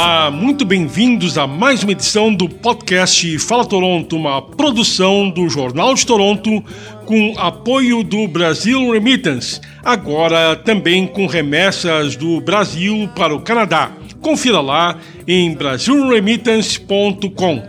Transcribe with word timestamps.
Olá, 0.00 0.30
muito 0.30 0.64
bem-vindos 0.64 1.36
a 1.36 1.44
mais 1.44 1.82
uma 1.82 1.90
edição 1.90 2.32
do 2.32 2.48
podcast 2.48 3.36
Fala 3.40 3.66
Toronto, 3.66 4.14
uma 4.14 4.40
produção 4.40 5.28
do 5.28 5.48
Jornal 5.48 5.92
de 5.92 6.06
Toronto 6.06 6.64
com 7.04 7.34
apoio 7.36 8.04
do 8.04 8.28
Brasil 8.28 8.92
Remittance, 8.92 9.60
agora 9.84 10.54
também 10.54 11.04
com 11.04 11.26
remessas 11.26 12.14
do 12.14 12.40
Brasil 12.40 13.10
para 13.16 13.34
o 13.34 13.40
Canadá. 13.40 13.90
Confira 14.20 14.60
lá 14.60 14.96
em 15.26 15.52
brasilremittance.com. 15.52 17.60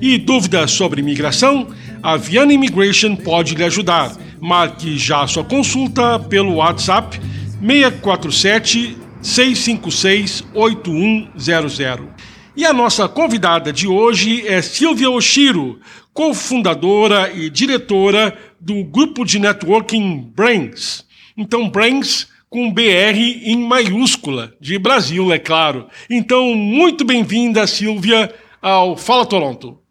E 0.00 0.18
dúvidas 0.18 0.70
sobre 0.70 1.00
imigração? 1.00 1.66
A 2.00 2.16
Viana 2.16 2.52
Immigration 2.52 3.16
pode 3.16 3.56
lhe 3.56 3.64
ajudar. 3.64 4.12
Marque 4.40 4.96
já 4.96 5.26
sua 5.26 5.42
consulta 5.42 6.20
pelo 6.20 6.54
WhatsApp 6.54 7.20
647 7.60 9.01
656 9.22 10.44
8100. 10.52 12.08
E 12.54 12.66
a 12.66 12.72
nossa 12.72 13.08
convidada 13.08 13.72
de 13.72 13.86
hoje 13.86 14.46
é 14.46 14.60
Silvia 14.60 15.10
Oshiro, 15.10 15.80
cofundadora 16.12 17.32
e 17.32 17.48
diretora 17.48 18.36
do 18.60 18.84
grupo 18.84 19.24
de 19.24 19.38
networking 19.38 20.30
Brains. 20.34 21.04
Então, 21.36 21.70
Brains 21.70 22.28
com 22.50 22.70
BR 22.70 23.16
em 23.44 23.56
maiúscula, 23.56 24.52
de 24.60 24.78
Brasil, 24.78 25.32
é 25.32 25.38
claro. 25.38 25.86
Então, 26.10 26.54
muito 26.54 27.02
bem-vinda, 27.02 27.66
Silvia, 27.66 28.30
ao 28.60 28.94
Fala 28.94 29.24
Toronto. 29.24 29.81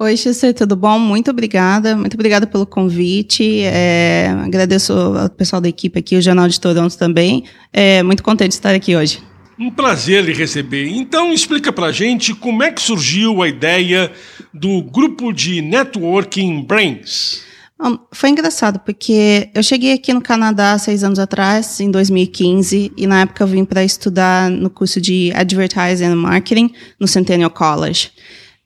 Oi, 0.00 0.16
Xê, 0.16 0.52
tudo 0.52 0.74
bom? 0.74 0.98
Muito 0.98 1.30
obrigada. 1.30 1.96
Muito 1.96 2.14
obrigada 2.14 2.48
pelo 2.48 2.66
convite. 2.66 3.60
É, 3.62 4.28
agradeço 4.44 4.92
ao 4.92 5.30
pessoal 5.30 5.62
da 5.62 5.68
equipe 5.68 5.96
aqui, 5.96 6.16
o 6.16 6.20
Jornal 6.20 6.48
de 6.48 6.58
Toronto 6.58 6.98
também. 6.98 7.44
É, 7.72 8.02
muito 8.02 8.20
contente 8.20 8.48
de 8.48 8.54
estar 8.54 8.74
aqui 8.74 8.96
hoje. 8.96 9.22
Um 9.56 9.70
prazer 9.70 10.24
lhe 10.24 10.32
receber. 10.32 10.88
Então, 10.88 11.32
explica 11.32 11.72
pra 11.72 11.92
gente 11.92 12.34
como 12.34 12.64
é 12.64 12.72
que 12.72 12.82
surgiu 12.82 13.40
a 13.40 13.48
ideia 13.48 14.10
do 14.52 14.82
grupo 14.82 15.32
de 15.32 15.62
networking 15.62 16.64
Brains. 16.64 17.42
Bom, 17.78 17.96
foi 18.10 18.30
engraçado, 18.30 18.80
porque 18.80 19.48
eu 19.54 19.62
cheguei 19.62 19.92
aqui 19.92 20.12
no 20.12 20.20
Canadá 20.20 20.76
seis 20.76 21.04
anos 21.04 21.20
atrás, 21.20 21.78
em 21.78 21.90
2015, 21.90 22.92
e 22.96 23.06
na 23.06 23.20
época 23.20 23.44
eu 23.44 23.48
vim 23.48 23.64
para 23.64 23.84
estudar 23.84 24.50
no 24.50 24.70
curso 24.70 25.00
de 25.00 25.32
Advertising 25.36 26.04
and 26.06 26.16
Marketing 26.16 26.72
no 26.98 27.06
Centennial 27.06 27.50
College. 27.50 28.10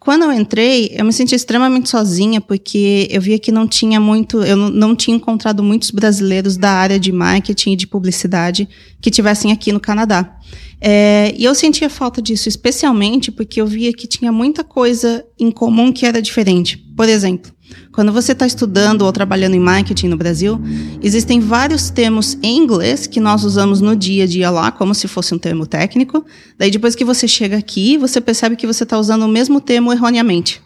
Quando 0.00 0.22
eu 0.22 0.32
entrei, 0.32 0.92
eu 0.94 1.04
me 1.04 1.12
senti 1.12 1.34
extremamente 1.34 1.88
sozinha, 1.88 2.40
porque 2.40 3.08
eu 3.10 3.20
via 3.20 3.38
que 3.38 3.50
não 3.50 3.66
tinha 3.66 3.98
muito, 3.98 4.42
eu 4.42 4.56
não 4.56 4.94
tinha 4.94 5.16
encontrado 5.16 5.62
muitos 5.62 5.90
brasileiros 5.90 6.56
da 6.56 6.70
área 6.70 7.00
de 7.00 7.10
marketing 7.10 7.72
e 7.72 7.76
de 7.76 7.86
publicidade 7.86 8.68
que 9.00 9.10
tivessem 9.10 9.50
aqui 9.50 9.72
no 9.72 9.80
Canadá. 9.80 10.38
É, 10.80 11.34
e 11.36 11.44
eu 11.44 11.54
sentia 11.54 11.90
falta 11.90 12.22
disso, 12.22 12.48
especialmente 12.48 13.32
porque 13.32 13.60
eu 13.60 13.66
via 13.66 13.92
que 13.92 14.06
tinha 14.06 14.30
muita 14.30 14.62
coisa 14.62 15.24
em 15.38 15.50
comum 15.50 15.92
que 15.92 16.06
era 16.06 16.22
diferente. 16.22 16.76
Por 16.96 17.08
exemplo, 17.08 17.52
quando 17.92 18.12
você 18.12 18.32
está 18.32 18.46
estudando 18.46 19.02
ou 19.02 19.12
trabalhando 19.12 19.54
em 19.54 19.60
marketing 19.60 20.08
no 20.08 20.16
Brasil, 20.16 20.60
existem 21.02 21.40
vários 21.40 21.90
termos 21.90 22.38
em 22.42 22.56
inglês 22.56 23.06
que 23.06 23.20
nós 23.20 23.44
usamos 23.44 23.80
no 23.80 23.96
dia 23.96 24.24
a 24.24 24.26
dia 24.26 24.50
lá, 24.50 24.70
como 24.70 24.94
se 24.94 25.08
fosse 25.08 25.34
um 25.34 25.38
termo 25.38 25.66
técnico. 25.66 26.24
Daí, 26.56 26.70
depois 26.70 26.94
que 26.94 27.04
você 27.04 27.26
chega 27.26 27.56
aqui, 27.56 27.96
você 27.96 28.20
percebe 28.20 28.56
que 28.56 28.66
você 28.66 28.84
está 28.84 28.98
usando 28.98 29.22
o 29.22 29.28
mesmo 29.28 29.60
termo 29.60 29.92
erroneamente. 29.92 30.62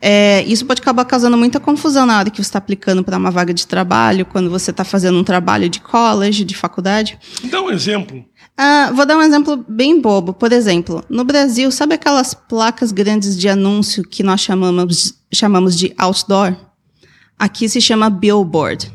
É, 0.00 0.42
isso 0.44 0.64
pode 0.64 0.80
acabar 0.80 1.04
causando 1.04 1.36
muita 1.36 1.60
confusão 1.60 2.06
na 2.06 2.18
hora 2.18 2.30
que 2.30 2.38
você 2.38 2.48
está 2.48 2.58
aplicando 2.58 3.04
para 3.04 3.18
uma 3.18 3.30
vaga 3.30 3.52
de 3.52 3.66
trabalho, 3.66 4.24
quando 4.24 4.48
você 4.48 4.70
está 4.70 4.82
fazendo 4.82 5.18
um 5.18 5.24
trabalho 5.24 5.68
de 5.68 5.80
college, 5.80 6.44
de 6.44 6.56
faculdade. 6.56 7.18
Dá 7.44 7.60
um 7.60 7.70
exemplo. 7.70 8.24
Ah, 8.56 8.90
vou 8.94 9.04
dar 9.04 9.16
um 9.16 9.22
exemplo 9.22 9.62
bem 9.68 10.00
bobo. 10.00 10.32
Por 10.32 10.52
exemplo, 10.52 11.04
no 11.08 11.24
Brasil, 11.24 11.70
sabe 11.70 11.94
aquelas 11.94 12.32
placas 12.34 12.92
grandes 12.92 13.36
de 13.38 13.48
anúncio 13.48 14.02
que 14.02 14.22
nós 14.22 14.40
chamamos, 14.40 15.14
chamamos 15.32 15.76
de 15.76 15.92
outdoor? 15.98 16.54
Aqui 17.38 17.68
se 17.68 17.80
chama 17.80 18.10
billboard. 18.10 18.92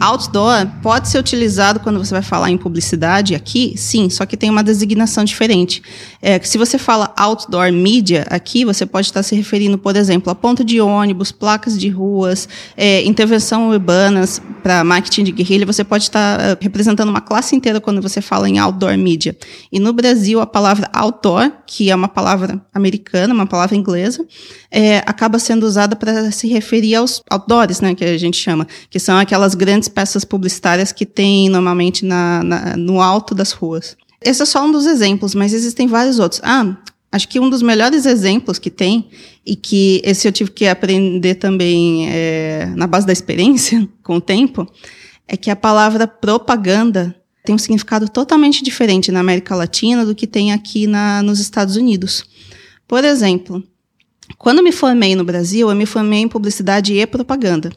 Outdoor 0.00 0.66
pode 0.82 1.08
ser 1.08 1.18
utilizado 1.18 1.80
quando 1.80 1.98
você 1.98 2.12
vai 2.12 2.22
falar 2.22 2.50
em 2.50 2.56
publicidade 2.56 3.34
aqui, 3.34 3.74
sim, 3.76 4.10
só 4.10 4.26
que 4.26 4.36
tem 4.36 4.50
uma 4.50 4.62
designação 4.62 5.24
diferente. 5.24 5.82
É, 6.20 6.40
se 6.40 6.58
você 6.58 6.78
fala 6.78 7.12
outdoor 7.16 7.72
media 7.72 8.26
aqui, 8.30 8.64
você 8.64 8.86
pode 8.86 9.06
estar 9.06 9.22
se 9.22 9.34
referindo, 9.34 9.78
por 9.78 9.96
exemplo, 9.96 10.30
a 10.30 10.34
ponto 10.34 10.64
de 10.64 10.80
ônibus, 10.80 11.32
placas 11.32 11.78
de 11.78 11.88
ruas, 11.88 12.48
é, 12.76 13.02
intervenção 13.02 13.70
urbanas 13.70 14.40
para 14.62 14.84
marketing 14.84 15.24
de 15.24 15.32
guerrilha. 15.32 15.66
Você 15.66 15.84
pode 15.84 16.04
estar 16.04 16.40
é, 16.40 16.58
representando 16.60 17.08
uma 17.08 17.20
classe 17.20 17.56
inteira 17.56 17.80
quando 17.80 18.00
você 18.00 18.20
fala 18.20 18.48
em 18.48 18.58
outdoor 18.58 18.96
media. 18.96 19.36
E 19.70 19.78
no 19.78 19.92
Brasil, 19.92 20.40
a 20.40 20.46
palavra 20.46 20.88
outdoor, 20.92 21.50
que 21.66 21.90
é 21.90 21.94
uma 21.94 22.08
palavra 22.08 22.60
americana, 22.72 23.34
uma 23.34 23.46
palavra 23.46 23.76
inglesa, 23.76 24.24
é, 24.70 24.98
acaba 24.98 25.38
sendo 25.38 25.64
usada 25.64 25.96
para 25.96 26.30
se 26.30 26.48
referir 26.48 26.94
aos 26.94 27.22
outdoors, 27.30 27.80
né, 27.80 27.94
que 27.94 28.04
a 28.04 28.18
gente 28.18 28.36
chama, 28.36 28.66
que 28.88 28.98
são 28.98 29.18
aquelas 29.18 29.54
grandes 29.54 29.81
grandes 29.82 29.88
peças 29.88 30.24
publicitárias 30.24 30.92
que 30.92 31.04
tem 31.04 31.48
normalmente 31.48 32.04
na, 32.04 32.42
na, 32.42 32.76
no 32.76 33.00
alto 33.00 33.34
das 33.34 33.52
ruas. 33.52 33.96
Esse 34.20 34.42
é 34.42 34.46
só 34.46 34.64
um 34.64 34.70
dos 34.70 34.86
exemplos, 34.86 35.34
mas 35.34 35.52
existem 35.52 35.88
vários 35.88 36.20
outros. 36.20 36.40
Ah, 36.44 36.76
acho 37.10 37.28
que 37.28 37.40
um 37.40 37.50
dos 37.50 37.62
melhores 37.62 38.06
exemplos 38.06 38.58
que 38.58 38.70
tem, 38.70 39.08
e 39.44 39.56
que 39.56 40.00
esse 40.04 40.28
eu 40.28 40.32
tive 40.32 40.50
que 40.52 40.66
aprender 40.66 41.34
também 41.34 42.08
é, 42.08 42.72
na 42.76 42.86
base 42.86 43.06
da 43.06 43.12
experiência, 43.12 43.88
com 44.02 44.16
o 44.16 44.20
tempo, 44.20 44.66
é 45.26 45.36
que 45.36 45.50
a 45.50 45.56
palavra 45.56 46.06
propaganda 46.06 47.14
tem 47.44 47.52
um 47.54 47.58
significado 47.58 48.08
totalmente 48.08 48.62
diferente 48.62 49.10
na 49.10 49.18
América 49.18 49.56
Latina 49.56 50.06
do 50.06 50.14
que 50.14 50.28
tem 50.28 50.52
aqui 50.52 50.86
na, 50.86 51.22
nos 51.22 51.40
Estados 51.40 51.74
Unidos. 51.74 52.24
Por 52.86 53.04
exemplo, 53.04 53.64
quando 54.38 54.62
me 54.62 54.72
formei 54.72 55.14
no 55.14 55.24
Brasil, 55.24 55.68
eu 55.68 55.76
me 55.76 55.86
formei 55.86 56.20
em 56.20 56.28
publicidade 56.28 56.94
e 56.94 57.06
propaganda 57.06 57.70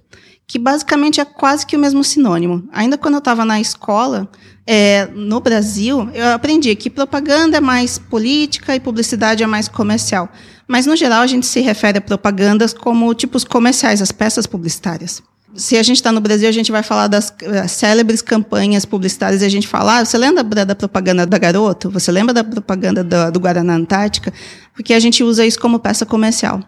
que 0.47 0.59
basicamente 0.59 1.19
é 1.19 1.25
quase 1.25 1.66
que 1.66 1.75
o 1.75 1.79
mesmo 1.79 2.03
sinônimo. 2.03 2.67
Ainda 2.72 2.97
quando 2.97 3.16
eu 3.16 3.19
estava 3.19 3.44
na 3.44 3.59
escola, 3.59 4.29
é, 4.66 5.07
no 5.13 5.39
Brasil, 5.39 6.09
eu 6.13 6.28
aprendi 6.28 6.75
que 6.75 6.89
propaganda 6.89 7.57
é 7.57 7.61
mais 7.61 7.97
política 7.97 8.75
e 8.75 8.79
publicidade 8.79 9.44
é 9.44 9.47
mais 9.47 9.67
comercial. 9.67 10.29
Mas, 10.67 10.85
no 10.85 10.95
geral, 10.95 11.22
a 11.22 11.28
gente 11.28 11.45
se 11.45 11.61
refere 11.61 11.97
a 11.97 12.01
propagandas 12.01 12.73
como 12.73 13.13
tipos 13.13 13.44
comerciais, 13.44 14.01
as 14.01 14.12
peças 14.12 14.45
publicitárias. 14.45 15.22
Se 15.55 15.77
a 15.77 15.83
gente 15.83 15.97
está 15.97 16.11
no 16.11 16.19
Brasil, 16.19 16.49
a 16.49 16.51
gente 16.51 16.71
vai 16.71 16.83
falar 16.83 17.07
das 17.07 17.33
célebres 17.67 18.21
campanhas 18.21 18.85
publicitárias 18.85 19.41
e 19.41 19.45
a 19.45 19.49
gente 19.49 19.67
fala, 19.67 19.99
ah, 19.99 20.05
você 20.05 20.17
lembra 20.17 20.43
da, 20.43 20.63
da, 20.63 20.75
propaganda 20.75 21.25
da 21.25 21.38
Garoto? 21.38 21.89
Você 21.91 22.11
lembra 22.11 22.33
da 22.33 22.43
propaganda 22.43 23.03
do, 23.03 23.31
do 23.31 23.39
Guaraná 23.39 23.75
Antártica? 23.75 24.33
Porque 24.73 24.94
a 24.94 24.99
gente 24.99 25.23
usa 25.23 25.45
isso 25.45 25.59
como 25.59 25.79
peça 25.79 26.05
comercial. 26.05 26.59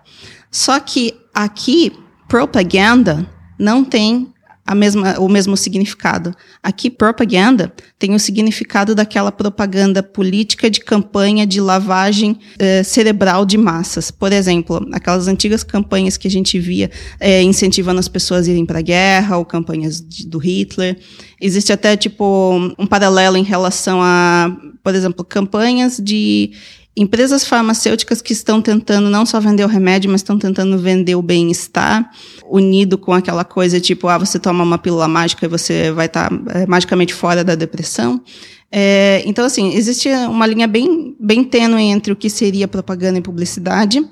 Só 0.49 0.79
que 0.79 1.13
aqui, 1.33 1.91
propaganda 2.27 3.27
não 3.59 3.83
tem 3.83 4.33
a 4.67 4.75
mesma, 4.75 5.17
o 5.17 5.29
mesmo 5.29 5.55
significado. 5.55 6.35
Aqui, 6.61 6.89
propaganda 6.89 7.71
tem 7.97 8.13
o 8.13 8.19
significado 8.19 8.93
daquela 8.93 9.31
propaganda 9.31 10.03
política 10.03 10.69
de 10.69 10.81
campanha 10.81 11.47
de 11.47 11.61
lavagem 11.61 12.37
eh, 12.59 12.83
cerebral 12.83 13.45
de 13.45 13.57
massas. 13.57 14.11
Por 14.11 14.33
exemplo, 14.33 14.85
aquelas 14.91 15.29
antigas 15.29 15.63
campanhas 15.63 16.17
que 16.17 16.27
a 16.27 16.31
gente 16.31 16.59
via 16.59 16.91
eh, 17.17 17.41
incentivando 17.41 17.99
as 17.99 18.09
pessoas 18.09 18.45
a 18.45 18.51
irem 18.51 18.65
para 18.65 18.79
a 18.79 18.81
guerra, 18.81 19.37
ou 19.37 19.45
campanhas 19.45 20.01
de, 20.01 20.27
do 20.27 20.37
Hitler. 20.37 20.99
Existe 21.39 21.71
até, 21.71 21.95
tipo, 21.95 22.73
um 22.77 22.85
paralelo 22.85 23.37
em 23.37 23.43
relação 23.43 24.01
a, 24.01 24.53
por 24.83 24.93
exemplo, 24.93 25.23
campanhas 25.23 25.97
de 25.97 26.51
empresas 26.97 27.45
farmacêuticas 27.45 28.21
que 28.21 28.33
estão 28.33 28.61
tentando 28.61 29.09
não 29.09 29.25
só 29.25 29.39
vender 29.39 29.63
o 29.63 29.67
remédio, 29.67 30.09
mas 30.09 30.21
estão 30.21 30.37
tentando 30.39 30.77
vender 30.79 31.15
o 31.15 31.21
bem-estar, 31.21 32.09
unido 32.49 32.97
com 32.97 33.13
aquela 33.13 33.45
coisa 33.45 33.79
tipo, 33.79 34.07
ah, 34.07 34.17
você 34.17 34.39
toma 34.39 34.63
uma 34.63 34.79
pílula 34.79 35.07
mágica 35.07 35.45
e 35.45 35.49
você 35.49 35.91
vai 35.91 36.07
estar 36.07 36.29
tá, 36.29 36.59
é, 36.59 36.65
magicamente 36.65 37.13
fora 37.13 37.43
da 37.43 37.53
depressão. 37.53 38.21
É, 38.71 39.21
então, 39.25 39.45
assim, 39.45 39.75
existe 39.75 40.09
uma 40.09 40.45
linha 40.45 40.67
bem, 40.67 41.15
bem 41.19 41.43
tênue 41.43 41.83
entre 41.83 42.11
o 42.11 42.15
que 42.15 42.29
seria 42.29 42.67
propaganda 42.67 43.19
e 43.19 43.21
publicidade. 43.21 44.05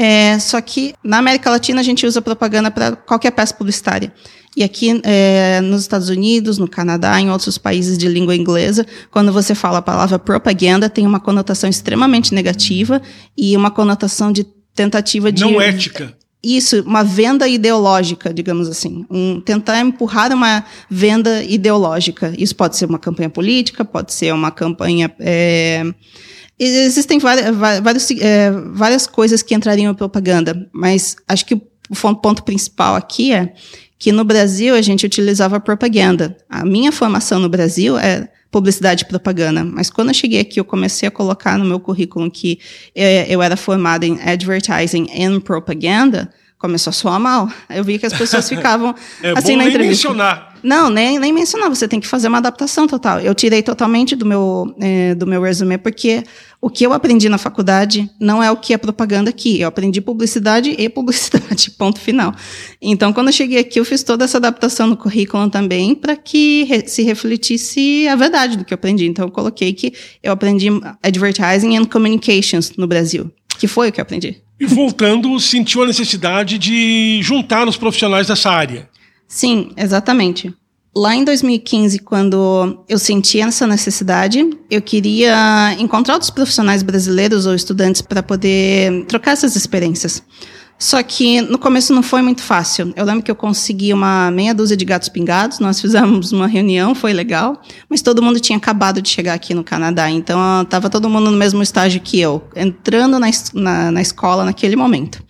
É, 0.00 0.38
só 0.38 0.60
que 0.60 0.94
na 1.02 1.18
América 1.18 1.50
Latina 1.50 1.80
a 1.80 1.82
gente 1.82 2.06
usa 2.06 2.22
propaganda 2.22 2.70
para 2.70 2.94
qualquer 2.94 3.32
peça 3.32 3.52
publicitária. 3.52 4.12
E 4.56 4.62
aqui 4.62 5.00
é, 5.02 5.60
nos 5.60 5.80
Estados 5.80 6.08
Unidos, 6.08 6.56
no 6.56 6.68
Canadá, 6.68 7.20
em 7.20 7.32
outros 7.32 7.58
países 7.58 7.98
de 7.98 8.06
língua 8.06 8.36
inglesa, 8.36 8.86
quando 9.10 9.32
você 9.32 9.56
fala 9.56 9.78
a 9.78 9.82
palavra 9.82 10.16
propaganda, 10.16 10.88
tem 10.88 11.04
uma 11.04 11.18
conotação 11.18 11.68
extremamente 11.68 12.32
negativa 12.32 13.02
e 13.36 13.56
uma 13.56 13.72
conotação 13.72 14.30
de 14.30 14.44
tentativa 14.72 15.32
de. 15.32 15.42
Não 15.42 15.60
ética. 15.60 16.16
Isso, 16.40 16.80
uma 16.82 17.02
venda 17.02 17.48
ideológica, 17.48 18.32
digamos 18.32 18.68
assim. 18.68 19.04
Um, 19.10 19.40
tentar 19.40 19.80
empurrar 19.80 20.32
uma 20.32 20.64
venda 20.88 21.42
ideológica. 21.42 22.32
Isso 22.38 22.54
pode 22.54 22.76
ser 22.76 22.84
uma 22.84 23.00
campanha 23.00 23.28
política, 23.28 23.84
pode 23.84 24.12
ser 24.12 24.32
uma 24.32 24.52
campanha. 24.52 25.12
É, 25.18 25.82
existem 26.58 27.18
várias, 27.18 27.54
várias, 27.56 28.10
é, 28.10 28.50
várias 28.72 29.06
coisas 29.06 29.42
que 29.42 29.54
entrariam 29.54 29.92
em 29.92 29.94
propaganda, 29.94 30.68
mas 30.72 31.16
acho 31.26 31.46
que 31.46 31.54
o 31.54 32.14
ponto 32.16 32.42
principal 32.42 32.94
aqui 32.94 33.32
é 33.32 33.52
que 33.98 34.12
no 34.12 34.24
Brasil 34.24 34.74
a 34.74 34.82
gente 34.82 35.04
utilizava 35.04 35.58
propaganda. 35.58 36.36
A 36.48 36.64
minha 36.64 36.92
formação 36.92 37.38
no 37.38 37.48
Brasil 37.48 37.98
é 37.98 38.28
publicidade 38.50 39.04
e 39.04 39.06
propaganda, 39.06 39.64
mas 39.64 39.90
quando 39.90 40.08
eu 40.08 40.14
cheguei 40.14 40.40
aqui 40.40 40.58
eu 40.58 40.64
comecei 40.64 41.06
a 41.08 41.10
colocar 41.10 41.58
no 41.58 41.64
meu 41.64 41.78
currículo 41.78 42.30
que 42.30 42.58
é, 42.94 43.26
eu 43.28 43.42
era 43.42 43.56
formada 43.56 44.06
em 44.06 44.18
advertising 44.22 45.08
and 45.12 45.40
propaganda, 45.40 46.32
começou 46.58 46.90
a 46.90 46.92
soar 46.92 47.20
mal. 47.20 47.48
Eu 47.70 47.84
vi 47.84 47.98
que 47.98 48.06
as 48.06 48.12
pessoas 48.12 48.46
ficavam 48.50 48.94
é 49.22 49.30
assim 49.30 49.52
bom 49.52 49.58
na 49.58 49.64
nem 49.64 49.68
entrevista. 49.68 50.08
mencionar. 50.08 50.56
Não, 50.62 50.90
nem, 50.90 51.18
nem 51.18 51.32
mencionar. 51.32 51.68
Você 51.68 51.86
tem 51.86 52.00
que 52.00 52.06
fazer 52.06 52.28
uma 52.28 52.38
adaptação 52.38 52.86
total. 52.86 53.20
Eu 53.20 53.34
tirei 53.34 53.62
totalmente 53.62 54.16
do 54.16 54.26
meu, 54.26 54.74
é, 54.80 55.14
do 55.14 55.26
meu 55.26 55.40
resume, 55.40 55.78
porque 55.78 56.24
o 56.60 56.68
que 56.68 56.84
eu 56.84 56.92
aprendi 56.92 57.28
na 57.28 57.38
faculdade 57.38 58.10
não 58.20 58.42
é 58.42 58.50
o 58.50 58.56
que 58.56 58.74
é 58.74 58.78
propaganda 58.78 59.30
aqui. 59.30 59.60
Eu 59.60 59.68
aprendi 59.68 60.00
publicidade 60.00 60.74
e 60.76 60.88
publicidade, 60.88 61.70
ponto 61.78 62.00
final. 62.00 62.34
Então, 62.82 63.12
quando 63.12 63.28
eu 63.28 63.32
cheguei 63.32 63.60
aqui, 63.60 63.78
eu 63.78 63.84
fiz 63.84 64.02
toda 64.02 64.24
essa 64.24 64.38
adaptação 64.38 64.88
no 64.88 64.96
currículo 64.96 65.48
também 65.48 65.94
para 65.94 66.16
que 66.16 66.64
re 66.64 66.88
se 66.88 67.02
refletisse 67.02 68.08
a 68.08 68.16
verdade 68.16 68.56
do 68.56 68.64
que 68.64 68.74
eu 68.74 68.76
aprendi. 68.76 69.06
Então, 69.06 69.26
eu 69.26 69.30
coloquei 69.30 69.72
que 69.72 69.92
eu 70.22 70.32
aprendi 70.32 70.68
Advertising 71.02 71.76
and 71.76 71.84
Communications 71.84 72.72
no 72.76 72.88
Brasil, 72.88 73.30
que 73.58 73.68
foi 73.68 73.88
o 73.88 73.92
que 73.92 74.00
eu 74.00 74.02
aprendi. 74.02 74.42
E 74.58 74.66
voltando, 74.66 75.38
sentiu 75.38 75.84
a 75.84 75.86
necessidade 75.86 76.58
de 76.58 77.20
juntar 77.22 77.68
os 77.68 77.76
profissionais 77.76 78.26
dessa 78.26 78.50
área. 78.50 78.88
Sim, 79.28 79.70
exatamente. 79.76 80.52
Lá 80.96 81.14
em 81.14 81.22
2015, 81.22 82.00
quando 82.00 82.84
eu 82.88 82.98
senti 82.98 83.40
essa 83.40 83.66
necessidade, 83.66 84.48
eu 84.70 84.82
queria 84.82 85.76
encontrar 85.78 86.14
outros 86.14 86.30
profissionais 86.30 86.82
brasileiros 86.82 87.46
ou 87.46 87.54
estudantes 87.54 88.02
para 88.02 88.22
poder 88.22 89.04
trocar 89.06 89.32
essas 89.32 89.54
experiências. 89.54 90.22
Só 90.78 91.02
que 91.02 91.40
no 91.42 91.58
começo 91.58 91.92
não 91.92 92.04
foi 92.04 92.22
muito 92.22 92.40
fácil. 92.40 92.92
Eu 92.94 93.04
lembro 93.04 93.22
que 93.22 93.30
eu 93.30 93.34
consegui 93.34 93.92
uma 93.92 94.30
meia 94.30 94.54
dúzia 94.54 94.76
de 94.76 94.84
gatos 94.84 95.08
pingados, 95.08 95.58
nós 95.58 95.80
fizemos 95.82 96.32
uma 96.32 96.46
reunião, 96.46 96.94
foi 96.94 97.12
legal, 97.12 97.60
mas 97.88 98.00
todo 98.00 98.22
mundo 98.22 98.38
tinha 98.38 98.56
acabado 98.56 99.02
de 99.02 99.08
chegar 99.08 99.34
aqui 99.34 99.52
no 99.54 99.64
Canadá, 99.64 100.08
então 100.08 100.62
estava 100.62 100.88
todo 100.88 101.10
mundo 101.10 101.30
no 101.30 101.36
mesmo 101.36 101.62
estágio 101.62 102.00
que 102.00 102.20
eu, 102.20 102.42
entrando 102.54 103.18
na, 103.18 103.28
na, 103.54 103.90
na 103.90 104.00
escola 104.00 104.44
naquele 104.44 104.76
momento. 104.76 105.22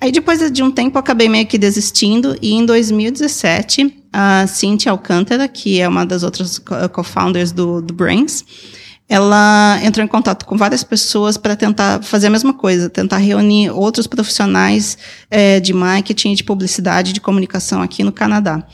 Aí 0.00 0.10
depois 0.10 0.50
de 0.50 0.62
um 0.62 0.70
tempo 0.70 0.96
eu 0.96 1.00
acabei 1.00 1.28
meio 1.28 1.46
que 1.46 1.56
desistindo 1.56 2.36
e 2.42 2.52
em 2.52 2.64
2017 2.66 4.01
a 4.12 4.46
Cynthia 4.46 4.92
Alcântara, 4.92 5.48
que 5.48 5.80
é 5.80 5.88
uma 5.88 6.04
das 6.04 6.22
outras 6.22 6.60
co-founders 6.92 7.50
do, 7.50 7.80
do 7.80 7.94
Brains, 7.94 8.44
ela 9.08 9.78
entrou 9.82 10.04
em 10.04 10.08
contato 10.08 10.46
com 10.46 10.56
várias 10.56 10.82
pessoas 10.82 11.36
para 11.36 11.54
tentar 11.54 12.02
fazer 12.02 12.28
a 12.28 12.30
mesma 12.30 12.54
coisa, 12.54 12.88
tentar 12.88 13.18
reunir 13.18 13.70
outros 13.70 14.06
profissionais 14.06 14.96
é, 15.30 15.60
de 15.60 15.72
marketing, 15.72 16.34
de 16.34 16.44
publicidade, 16.44 17.12
de 17.12 17.20
comunicação 17.20 17.82
aqui 17.82 18.02
no 18.02 18.12
Canadá. 18.12 18.66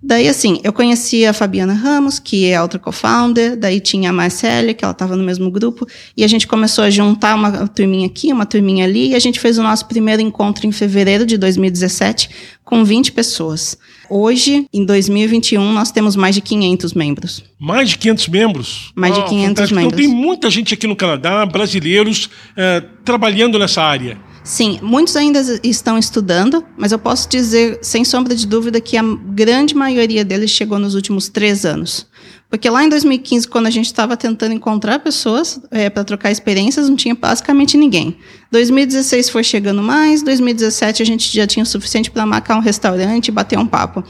Daí, 0.00 0.28
assim, 0.28 0.60
eu 0.62 0.72
conheci 0.72 1.26
a 1.26 1.32
Fabiana 1.32 1.72
Ramos, 1.72 2.20
que 2.20 2.46
é 2.46 2.62
outra 2.62 2.78
co-founder, 2.78 3.56
daí 3.56 3.80
tinha 3.80 4.10
a 4.10 4.12
Marcele, 4.12 4.72
que 4.72 4.84
ela 4.84 4.92
estava 4.92 5.16
no 5.16 5.24
mesmo 5.24 5.50
grupo, 5.50 5.86
e 6.16 6.22
a 6.22 6.28
gente 6.28 6.46
começou 6.46 6.84
a 6.84 6.90
juntar 6.90 7.34
uma 7.34 7.66
turminha 7.66 8.06
aqui, 8.06 8.32
uma 8.32 8.46
turminha 8.46 8.84
ali, 8.84 9.08
e 9.08 9.14
a 9.16 9.18
gente 9.18 9.40
fez 9.40 9.58
o 9.58 9.62
nosso 9.62 9.86
primeiro 9.86 10.22
encontro 10.22 10.66
em 10.68 10.72
fevereiro 10.72 11.26
de 11.26 11.36
2017, 11.36 12.30
com 12.64 12.84
20 12.84 13.10
pessoas. 13.10 13.76
Hoje, 14.08 14.66
em 14.72 14.84
2021, 14.84 15.72
nós 15.72 15.90
temos 15.90 16.14
mais 16.14 16.34
de 16.34 16.42
500 16.42 16.94
membros. 16.94 17.42
Mais 17.58 17.88
de 17.88 17.98
500 17.98 18.28
membros? 18.28 18.92
Mais 18.94 19.14
de 19.14 19.24
500 19.24 19.46
fantástico. 19.48 19.80
membros. 19.80 20.00
Então 20.00 20.14
tem 20.14 20.22
muita 20.22 20.48
gente 20.48 20.74
aqui 20.74 20.86
no 20.86 20.94
Canadá, 20.94 21.44
brasileiros, 21.44 22.30
eh, 22.56 22.82
trabalhando 23.04 23.58
nessa 23.58 23.82
área. 23.82 24.27
Sim, 24.48 24.78
muitos 24.80 25.14
ainda 25.14 25.42
estão 25.62 25.98
estudando, 25.98 26.64
mas 26.74 26.90
eu 26.90 26.98
posso 26.98 27.28
dizer, 27.28 27.80
sem 27.82 28.02
sombra 28.02 28.34
de 28.34 28.46
dúvida, 28.46 28.80
que 28.80 28.96
a 28.96 29.02
grande 29.02 29.74
maioria 29.74 30.24
deles 30.24 30.50
chegou 30.50 30.78
nos 30.78 30.94
últimos 30.94 31.28
três 31.28 31.66
anos. 31.66 32.06
Porque 32.48 32.70
lá 32.70 32.82
em 32.82 32.88
2015, 32.88 33.46
quando 33.46 33.66
a 33.66 33.70
gente 33.70 33.84
estava 33.84 34.16
tentando 34.16 34.54
encontrar 34.54 35.00
pessoas 35.00 35.60
é, 35.70 35.90
para 35.90 36.02
trocar 36.02 36.30
experiências, 36.30 36.88
não 36.88 36.96
tinha 36.96 37.14
basicamente 37.14 37.76
ninguém. 37.76 38.16
2016 38.50 39.28
foi 39.28 39.44
chegando 39.44 39.82
mais, 39.82 40.22
2017 40.22 41.02
a 41.02 41.04
gente 41.04 41.30
já 41.30 41.46
tinha 41.46 41.62
o 41.62 41.66
suficiente 41.66 42.10
para 42.10 42.24
marcar 42.24 42.56
um 42.56 42.60
restaurante 42.60 43.28
e 43.28 43.30
bater 43.30 43.58
um 43.58 43.66
papo. 43.66 44.02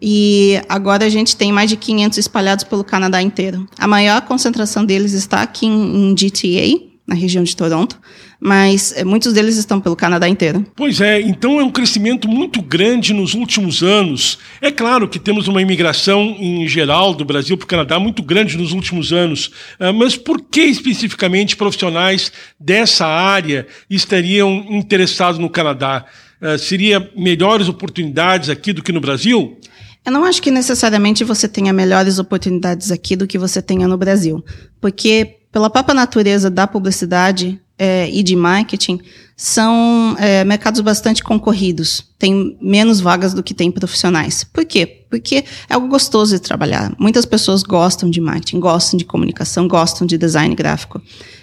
E 0.00 0.58
agora 0.70 1.04
a 1.04 1.10
gente 1.10 1.36
tem 1.36 1.52
mais 1.52 1.68
de 1.68 1.76
500 1.76 2.16
espalhados 2.16 2.64
pelo 2.64 2.82
Canadá 2.82 3.20
inteiro. 3.20 3.68
A 3.78 3.86
maior 3.86 4.22
concentração 4.22 4.86
deles 4.86 5.12
está 5.12 5.42
aqui 5.42 5.66
em, 5.66 6.08
em 6.08 6.14
GTA, 6.14 6.91
na 7.06 7.14
região 7.14 7.42
de 7.42 7.56
Toronto, 7.56 7.98
mas 8.40 8.92
é, 8.96 9.04
muitos 9.04 9.32
deles 9.32 9.56
estão 9.56 9.80
pelo 9.80 9.96
Canadá 9.96 10.28
inteiro. 10.28 10.64
Pois 10.76 11.00
é, 11.00 11.20
então 11.20 11.60
é 11.60 11.64
um 11.64 11.70
crescimento 11.70 12.28
muito 12.28 12.62
grande 12.62 13.12
nos 13.12 13.34
últimos 13.34 13.82
anos. 13.82 14.38
É 14.60 14.70
claro 14.70 15.08
que 15.08 15.18
temos 15.18 15.48
uma 15.48 15.60
imigração 15.60 16.36
em 16.38 16.66
geral 16.68 17.12
do 17.12 17.24
Brasil 17.24 17.56
para 17.56 17.64
o 17.64 17.68
Canadá 17.68 17.98
muito 17.98 18.22
grande 18.22 18.56
nos 18.56 18.72
últimos 18.72 19.12
anos, 19.12 19.50
ah, 19.80 19.92
mas 19.92 20.16
por 20.16 20.40
que 20.40 20.62
especificamente 20.62 21.56
profissionais 21.56 22.32
dessa 22.58 23.06
área 23.06 23.66
estariam 23.90 24.64
interessados 24.70 25.38
no 25.38 25.50
Canadá? 25.50 26.06
Ah, 26.40 26.56
seria 26.56 27.10
melhores 27.16 27.68
oportunidades 27.68 28.48
aqui 28.48 28.72
do 28.72 28.82
que 28.82 28.92
no 28.92 29.00
Brasil? 29.00 29.58
Eu 30.04 30.10
não 30.10 30.24
acho 30.24 30.42
que 30.42 30.50
necessariamente 30.50 31.22
você 31.22 31.48
tenha 31.48 31.72
melhores 31.72 32.18
oportunidades 32.18 32.90
aqui 32.90 33.14
do 33.14 33.26
que 33.26 33.38
você 33.38 33.62
tenha 33.62 33.86
no 33.86 33.96
Brasil, 33.96 34.44
porque 34.80 35.41
pela 35.52 35.68
própria 35.68 35.94
natureza 35.94 36.50
da 36.50 36.66
publicidade 36.66 37.60
é, 37.78 38.08
e 38.10 38.22
de 38.22 38.34
marketing, 38.34 39.00
são 39.36 40.16
é, 40.18 40.44
mercados 40.44 40.80
bastante 40.80 41.22
concorridos. 41.22 42.04
Tem 42.18 42.56
menos 42.60 43.00
vagas 43.00 43.34
do 43.34 43.42
que 43.42 43.52
tem 43.52 43.70
profissionais. 43.70 44.44
Por 44.44 44.64
quê? 44.64 45.04
Porque 45.10 45.44
é 45.68 45.74
algo 45.74 45.88
gostoso 45.88 46.34
de 46.34 46.40
trabalhar. 46.40 46.94
Muitas 46.98 47.26
pessoas 47.26 47.62
gostam 47.62 48.08
de 48.08 48.20
marketing, 48.20 48.60
gostam 48.60 48.96
de 48.96 49.04
comunicação, 49.04 49.68
gostam 49.68 50.06
de 50.06 50.16
design 50.16 50.54
gráfico. 50.54 51.02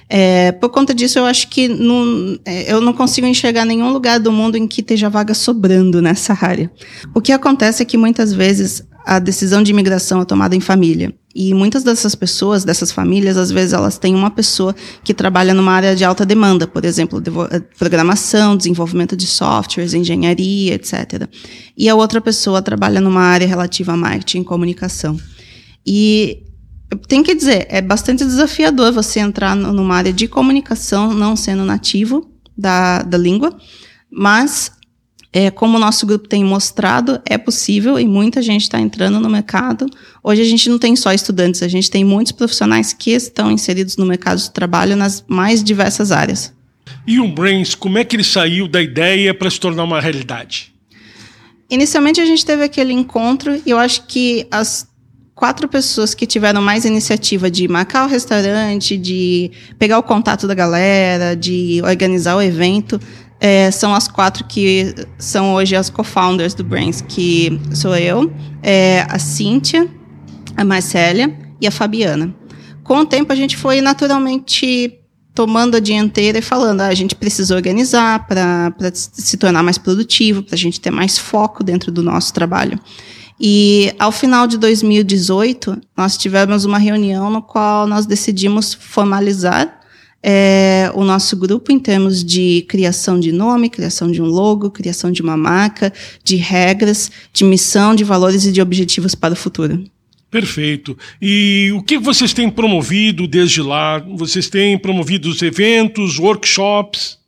É, 0.09 0.51
por 0.53 0.69
conta 0.69 0.93
disso, 0.93 1.19
eu 1.19 1.25
acho 1.25 1.49
que 1.49 1.67
não, 1.67 2.39
é, 2.43 2.71
eu 2.73 2.81
não 2.81 2.93
consigo 2.93 3.27
enxergar 3.27 3.63
nenhum 3.63 3.91
lugar 3.91 4.19
do 4.19 4.31
mundo 4.31 4.55
em 4.55 4.67
que 4.67 4.81
esteja 4.81 5.07
vaga 5.07 5.35
sobrando 5.35 6.01
nessa 6.01 6.33
área. 6.33 6.71
O 7.13 7.21
que 7.21 7.31
acontece 7.31 7.83
é 7.83 7.85
que 7.85 7.97
muitas 7.97 8.33
vezes 8.33 8.81
a 9.09 9.17
decisão 9.17 9.63
de 9.63 9.71
imigração 9.71 10.21
é 10.21 10.25
tomada 10.25 10.55
em 10.55 10.59
família. 10.59 11.11
E 11.33 11.51
muitas 11.51 11.83
dessas 11.83 12.13
pessoas, 12.13 12.63
dessas 12.63 12.91
famílias, 12.91 13.37
às 13.37 13.49
vezes 13.49 13.73
elas 13.73 13.97
têm 13.97 14.13
uma 14.13 14.29
pessoa 14.29 14.75
que 15.03 15.15
trabalha 15.15 15.51
numa 15.51 15.71
área 15.71 15.95
de 15.95 16.05
alta 16.05 16.23
demanda, 16.23 16.67
por 16.67 16.85
exemplo, 16.85 17.19
eh, 17.49 17.59
programação, 17.75 18.55
desenvolvimento 18.55 19.17
de 19.17 19.25
softwares, 19.25 19.95
engenharia, 19.95 20.75
etc. 20.75 21.27
E 21.75 21.89
a 21.89 21.95
outra 21.95 22.21
pessoa 22.21 22.61
trabalha 22.61 23.01
numa 23.01 23.21
área 23.21 23.47
relativa 23.47 23.93
a 23.93 23.97
marketing 23.97 24.41
e 24.41 24.45
comunicação. 24.45 25.19
E 25.83 26.43
tem 27.07 27.23
que 27.23 27.33
dizer, 27.33 27.65
é 27.67 27.81
bastante 27.81 28.23
desafiador 28.23 28.91
você 28.91 29.21
entrar 29.21 29.55
numa 29.55 29.95
área 29.95 30.13
de 30.13 30.27
comunicação 30.27 31.15
não 31.15 31.35
sendo 31.35 31.65
nativo 31.65 32.29
da, 32.55 33.01
da 33.01 33.17
língua, 33.17 33.57
mas 34.11 34.71
é, 35.31 35.51
como 35.51 35.77
o 35.77 35.79
nosso 35.79 36.05
grupo 36.05 36.27
tem 36.27 36.43
mostrado, 36.43 37.21
é 37.25 37.37
possível 37.37 37.99
e 37.99 38.07
muita 38.07 38.41
gente 38.41 38.63
está 38.63 38.79
entrando 38.79 39.19
no 39.19 39.29
mercado. 39.29 39.85
Hoje 40.23 40.41
a 40.41 40.45
gente 40.45 40.69
não 40.69 40.79
tem 40.79 40.95
só 40.95 41.13
estudantes, 41.13 41.61
a 41.61 41.67
gente 41.67 41.89
tem 41.89 42.03
muitos 42.03 42.31
profissionais 42.31 42.93
que 42.93 43.11
estão 43.11 43.51
inseridos 43.51 43.95
no 43.95 44.05
mercado 44.05 44.39
de 44.39 44.49
trabalho 44.51 44.95
nas 44.95 45.23
mais 45.27 45.63
diversas 45.63 46.11
áreas. 46.11 46.53
E 47.05 47.19
o 47.19 47.27
Brains, 47.27 47.75
como 47.75 47.97
é 47.97 48.03
que 48.03 48.15
ele 48.15 48.23
saiu 48.23 48.67
da 48.67 48.81
ideia 48.81 49.33
para 49.33 49.49
se 49.49 49.59
tornar 49.59 49.83
uma 49.83 50.01
realidade? 50.01 50.73
Inicialmente 51.69 52.19
a 52.19 52.25
gente 52.25 52.43
teve 52.43 52.63
aquele 52.63 52.91
encontro 52.91 53.61
e 53.63 53.69
eu 53.69 53.77
acho 53.77 54.07
que 54.07 54.47
as 54.49 54.89
quatro 55.35 55.69
pessoas 55.69 56.15
que 56.15 56.25
tiveram 56.25 56.61
mais 56.61 56.83
iniciativa 56.83 57.49
de 57.49 57.67
marcar 57.67 58.05
o 58.05 58.09
restaurante, 58.09 58.97
de 58.97 59.51
pegar 59.77 59.99
o 59.99 60.03
contato 60.03 60.47
da 60.47 60.55
galera, 60.55 61.35
de 61.35 61.79
organizar 61.83 62.35
o 62.35 62.41
evento, 62.41 62.99
é, 63.39 63.71
são 63.71 63.95
as 63.95 64.07
quatro 64.07 64.43
que 64.45 64.93
são 65.17 65.53
hoje 65.53 65.75
as 65.75 65.89
co-founders 65.89 66.53
do 66.53 66.63
Brains, 66.63 67.01
que 67.01 67.59
sou 67.73 67.95
eu, 67.95 68.31
é, 68.61 69.05
a 69.09 69.17
Cíntia, 69.17 69.89
a 70.57 70.65
Marcélia 70.65 71.33
e 71.61 71.67
a 71.67 71.71
Fabiana. 71.71 72.33
Com 72.83 72.99
o 72.99 73.05
tempo, 73.05 73.31
a 73.31 73.35
gente 73.35 73.55
foi 73.55 73.81
naturalmente 73.81 74.99
tomando 75.33 75.77
a 75.77 75.79
dianteira 75.79 76.39
e 76.39 76.41
falando, 76.41 76.81
ah, 76.81 76.87
a 76.87 76.93
gente 76.93 77.15
precisa 77.15 77.55
organizar 77.55 78.27
para 78.27 78.73
se 78.93 79.37
tornar 79.37 79.63
mais 79.63 79.77
produtivo, 79.77 80.43
para 80.43 80.55
a 80.55 80.57
gente 80.57 80.81
ter 80.81 80.91
mais 80.91 81.17
foco 81.17 81.63
dentro 81.63 81.91
do 81.91 82.03
nosso 82.03 82.33
trabalho. 82.33 82.77
E 83.39 83.93
ao 83.97 84.11
final 84.11 84.47
de 84.47 84.57
2018, 84.57 85.79
nós 85.95 86.17
tivemos 86.17 86.65
uma 86.65 86.77
reunião 86.77 87.29
no 87.29 87.41
qual 87.41 87.87
nós 87.87 88.05
decidimos 88.05 88.73
formalizar 88.73 89.79
é, 90.21 90.78
o 90.95 91.03
nosso 91.03 91.35
grupo 91.37 91.71
em 91.71 91.79
termos 91.79 92.23
de 92.23 92.65
criação 92.67 93.19
de 93.19 93.31
nome, 93.31 93.69
criação 93.69 94.11
de 94.11 94.21
um 94.21 94.25
logo, 94.25 94.71
criação 94.71 95.11
de 95.11 95.21
uma 95.21 95.37
marca, 95.37 95.93
de 96.23 96.35
regras, 96.35 97.11
de 97.31 97.43
missão, 97.43 97.93
de 97.93 98.03
valores 98.03 98.45
e 98.45 98.51
de 98.51 98.61
objetivos 98.61 99.15
para 99.15 99.33
o 99.33 99.37
futuro. 99.37 99.83
Perfeito. 100.31 100.97
E 101.21 101.71
o 101.75 101.81
que 101.81 101.97
vocês 101.97 102.33
têm 102.33 102.49
promovido 102.49 103.27
desde 103.27 103.61
lá? 103.61 103.99
Vocês 103.99 104.47
têm 104.47 104.77
promovido 104.77 105.29
os 105.29 105.41
eventos, 105.41 106.19
workshops? 106.19 107.18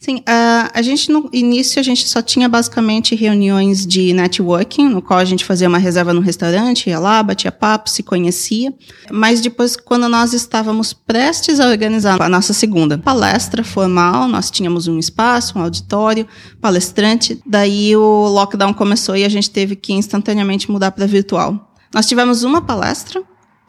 Sim, 0.00 0.18
uh, 0.18 0.70
a 0.72 0.80
gente 0.80 1.10
no 1.10 1.28
início 1.32 1.80
a 1.80 1.82
gente 1.82 2.06
só 2.06 2.22
tinha 2.22 2.48
basicamente 2.48 3.16
reuniões 3.16 3.84
de 3.84 4.12
networking, 4.12 4.88
no 4.88 5.02
qual 5.02 5.18
a 5.18 5.24
gente 5.24 5.44
fazia 5.44 5.68
uma 5.68 5.78
reserva 5.78 6.14
no 6.14 6.20
restaurante, 6.20 6.88
ia 6.88 7.00
lá, 7.00 7.20
batia 7.20 7.50
papo, 7.50 7.90
se 7.90 8.04
conhecia. 8.04 8.72
Mas 9.10 9.40
depois, 9.40 9.76
quando 9.76 10.08
nós 10.08 10.32
estávamos 10.32 10.92
prestes 10.92 11.58
a 11.58 11.66
organizar 11.66 12.22
a 12.22 12.28
nossa 12.28 12.52
segunda 12.52 12.96
palestra 12.96 13.64
formal, 13.64 14.28
nós 14.28 14.52
tínhamos 14.52 14.86
um 14.86 15.00
espaço, 15.00 15.58
um 15.58 15.62
auditório, 15.62 16.28
palestrante. 16.60 17.42
Daí 17.44 17.96
o 17.96 18.28
lockdown 18.28 18.72
começou 18.72 19.16
e 19.16 19.24
a 19.24 19.28
gente 19.28 19.50
teve 19.50 19.74
que 19.74 19.92
instantaneamente 19.92 20.70
mudar 20.70 20.92
para 20.92 21.06
virtual. 21.06 21.74
Nós 21.92 22.06
tivemos 22.06 22.44
uma 22.44 22.60
palestra 22.60 23.20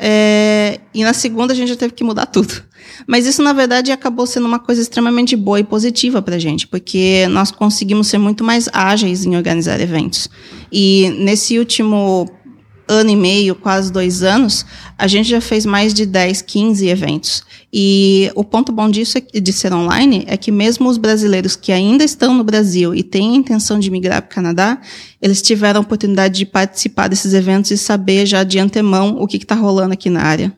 é, 0.01 0.79
e 0.93 1.03
na 1.03 1.13
segunda 1.13 1.51
a 1.51 1.55
gente 1.55 1.67
já 1.67 1.75
teve 1.75 1.93
que 1.93 2.03
mudar 2.05 2.25
tudo. 2.25 2.63
Mas 3.05 3.25
isso, 3.25 3.43
na 3.43 3.51
verdade, 3.51 3.91
acabou 3.91 4.25
sendo 4.25 4.47
uma 4.47 4.59
coisa 4.59 4.81
extremamente 4.81 5.35
boa 5.35 5.59
e 5.59 5.63
positiva 5.63 6.21
para 6.21 6.35
a 6.35 6.39
gente, 6.39 6.65
porque 6.67 7.27
nós 7.29 7.51
conseguimos 7.51 8.07
ser 8.07 8.17
muito 8.17 8.43
mais 8.43 8.69
ágeis 8.71 9.25
em 9.25 9.35
organizar 9.35 9.79
eventos. 9.81 10.29
E 10.71 11.09
nesse 11.19 11.59
último 11.59 12.29
ano 12.89 13.11
e 13.11 13.15
meio, 13.15 13.53
quase 13.53 13.91
dois 13.93 14.23
anos, 14.23 14.65
a 14.97 15.07
gente 15.07 15.29
já 15.29 15.39
fez 15.39 15.63
mais 15.65 15.93
de 15.93 16.07
10, 16.07 16.41
15 16.41 16.87
eventos. 16.87 17.43
E 17.71 18.31
o 18.33 18.43
ponto 18.43 18.71
bom 18.71 18.89
disso 18.89 19.19
é, 19.19 19.39
de 19.39 19.53
ser 19.53 19.71
online 19.71 20.25
é 20.27 20.35
que 20.35 20.51
mesmo 20.51 20.89
os 20.89 20.97
brasileiros 20.97 21.55
que 21.55 21.71
ainda 21.71 22.03
estão 22.03 22.33
no 22.33 22.43
Brasil 22.43 22.95
e 22.95 23.03
têm 23.03 23.33
a 23.33 23.35
intenção 23.35 23.79
de 23.79 23.91
migrar 23.91 24.23
para 24.23 24.31
o 24.31 24.33
Canadá, 24.33 24.81
eles 25.21 25.39
tiveram 25.39 25.79
a 25.79 25.83
oportunidade 25.83 26.39
de 26.39 26.45
participar 26.47 27.07
desses 27.07 27.33
eventos 27.33 27.69
e 27.69 27.77
saber 27.77 28.25
já 28.25 28.43
de 28.43 28.57
antemão 28.57 29.17
o 29.19 29.27
que 29.27 29.37
está 29.37 29.53
rolando 29.53 29.93
aqui 29.93 30.09
na 30.09 30.23
área. 30.23 30.51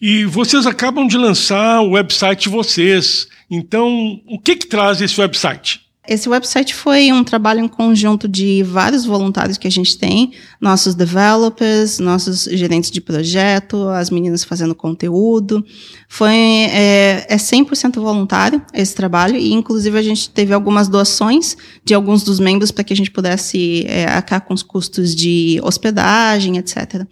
E 0.00 0.24
vocês 0.24 0.66
acabam 0.66 1.06
de 1.06 1.16
lançar 1.16 1.80
o 1.80 1.90
website 1.90 2.48
vocês. 2.48 3.28
Então, 3.48 4.20
o 4.28 4.38
que, 4.38 4.56
que 4.56 4.66
traz 4.66 5.00
esse 5.00 5.20
website? 5.20 5.87
Esse 6.08 6.26
website 6.26 6.74
foi 6.74 7.12
um 7.12 7.22
trabalho 7.22 7.60
em 7.60 7.68
conjunto 7.68 8.26
de 8.26 8.62
vários 8.62 9.04
voluntários 9.04 9.58
que 9.58 9.68
a 9.68 9.70
gente 9.70 9.98
tem, 9.98 10.32
nossos 10.58 10.94
developers, 10.94 11.98
nossos 11.98 12.44
gerentes 12.44 12.90
de 12.90 12.98
projeto, 12.98 13.86
as 13.88 14.08
meninas 14.08 14.42
fazendo 14.42 14.74
conteúdo. 14.74 15.62
Foi 16.08 16.32
é, 16.32 17.26
é 17.28 17.36
100% 17.36 18.00
voluntário 18.00 18.62
esse 18.72 18.94
trabalho 18.94 19.36
e, 19.36 19.52
inclusive, 19.52 19.98
a 19.98 20.02
gente 20.02 20.30
teve 20.30 20.54
algumas 20.54 20.88
doações 20.88 21.58
de 21.84 21.92
alguns 21.92 22.22
dos 22.22 22.40
membros 22.40 22.70
para 22.70 22.84
que 22.84 22.94
a 22.94 22.96
gente 22.96 23.10
pudesse 23.10 23.84
é, 23.86 24.06
arcar 24.06 24.40
com 24.40 24.54
os 24.54 24.62
custos 24.62 25.14
de 25.14 25.60
hospedagem, 25.62 26.56
etc. 26.56 27.04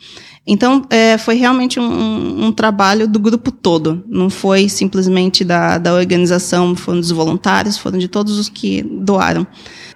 Então, 0.46 0.86
é, 0.90 1.18
foi 1.18 1.34
realmente 1.34 1.80
um, 1.80 2.46
um, 2.46 2.52
trabalho 2.52 3.08
do 3.08 3.18
grupo 3.18 3.50
todo. 3.50 4.04
Não 4.06 4.30
foi 4.30 4.68
simplesmente 4.68 5.42
da, 5.42 5.76
da 5.76 5.92
organização, 5.92 6.76
foram 6.76 7.00
dos 7.00 7.10
voluntários, 7.10 7.76
foram 7.76 7.98
de 7.98 8.06
todos 8.06 8.38
os 8.38 8.48
que 8.48 8.85
doaram. 8.90 9.46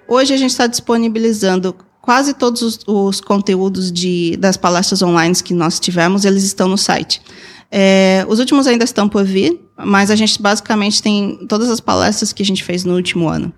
Hoje 0.08 0.34
a 0.34 0.36
gente 0.36 0.50
está 0.50 0.66
disponibilizando 0.66 1.74
quase 2.00 2.34
todos 2.34 2.62
os, 2.62 2.80
os, 2.86 3.20
conteúdos 3.20 3.92
de, 3.92 4.36
das 4.38 4.56
palestras 4.56 5.02
online 5.02 5.34
que 5.42 5.54
nós 5.54 5.78
tivemos, 5.78 6.24
eles 6.24 6.44
estão 6.44 6.68
no 6.68 6.78
site. 6.78 7.20
É, 7.70 8.26
os 8.28 8.40
últimos 8.40 8.66
ainda 8.66 8.84
estão 8.84 9.08
por 9.08 9.24
vir, 9.24 9.60
mas 9.76 10.10
a 10.10 10.16
gente 10.16 10.42
basicamente 10.42 11.00
tem 11.00 11.46
todas 11.48 11.70
as 11.70 11.78
palestras 11.78 12.32
que 12.32 12.42
a 12.42 12.46
gente 12.46 12.64
fez 12.64 12.84
no 12.84 12.96
último 12.96 13.28
ano. 13.28 13.52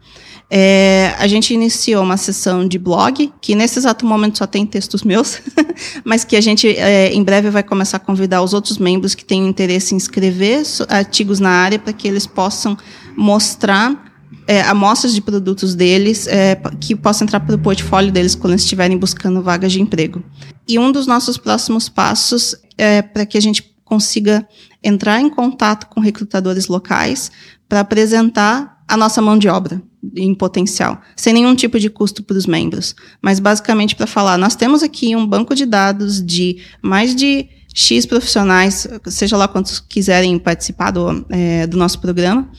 É, 0.55 1.15
a 1.19 1.27
gente 1.27 1.55
iniciou 1.55 2.03
uma 2.03 2.19
sessão 2.19 2.69
de 2.69 2.79
blog, 2.79 3.33
que 3.41 3.55
nesse 3.55 3.79
exato 3.79 4.05
momento 4.05 4.37
só 4.37 4.47
tem 4.47 4.67
textos 4.67 5.03
meus, 5.03 5.41
mas 6.05 6.25
que 6.25 6.37
a 6.37 6.43
gente 6.43 6.69
é, 6.69 7.11
em 7.11 7.23
breve 7.23 7.49
vai 7.49 7.63
começar 7.63 7.97
a 7.97 8.01
convidar 8.01 8.43
os 8.43 8.53
outros 8.53 8.77
membros 8.77 9.15
que 9.15 9.25
têm 9.25 9.49
interesse 9.49 9.95
em 9.95 9.97
escrever 9.97 10.63
artigos 10.91 11.41
na 11.41 11.49
área 11.49 11.79
para 11.79 11.95
que 11.95 12.07
eles 12.07 12.27
possam 12.27 12.77
mostrar 13.17 14.12
é, 14.47 14.63
amostras 14.63 15.15
de 15.15 15.21
produtos 15.21 15.75
deles 15.75 16.27
é, 16.27 16.61
que 16.81 16.97
possam 16.97 17.25
entrar 17.25 17.41
para 17.41 17.55
o 17.55 17.59
portfólio 17.59 18.11
deles 18.11 18.35
quando 18.35 18.55
estiverem 18.55 18.99
buscando 18.99 19.43
vagas 19.43 19.73
de 19.73 19.81
emprego. 19.81 20.23
E 20.69 20.79
um 20.79 20.91
dos 20.91 21.07
nossos 21.07 21.37
próximos 21.37 21.89
passos 21.89 22.55
é 22.77 23.03
para 23.03 23.27
que 23.27 23.39
a 23.39 23.41
gente 23.41 23.73
consiga 23.85 24.47
entrar 24.83 25.21
em 25.21 25.29
contato 25.29 25.87
com 25.89 26.01
recrutadores 26.01 26.67
locais 26.67 27.31
para 27.69 27.81
apresentar 27.81 28.83
a 28.89 28.97
nossa 28.97 29.23
mão 29.23 29.39
de 29.39 29.49
obra 29.49 29.83
em 30.17 30.35
potencial, 30.35 31.01
sem 31.17 31.33
nenhum 31.33 31.55
tipo 31.55 31.79
de 31.79 31.89
custo 31.89 32.23
para 32.23 32.37
os 32.37 32.47
membros. 32.47 32.95
Mas 33.23 33.39
basicamente 33.39 33.95
para 33.95 34.07
falar, 34.07 34.37
nós 34.37 34.57
temos 34.57 34.83
aqui 34.83 35.15
um 35.15 35.27
banco 35.27 35.55
de 35.55 35.65
dados 35.65 36.25
de 36.25 36.59
mais 36.83 37.15
de 37.15 37.49
X 37.75 38.05
profissionais, 38.05 38.87
seja 39.07 39.37
lá 39.37 39.49
quantos 39.49 39.81
quiserem 39.81 40.39
participar 40.39 40.91
do, 40.91 41.25
é, 41.31 41.67
do 41.67 41.77
nosso 41.77 42.01
programa, 42.01 42.51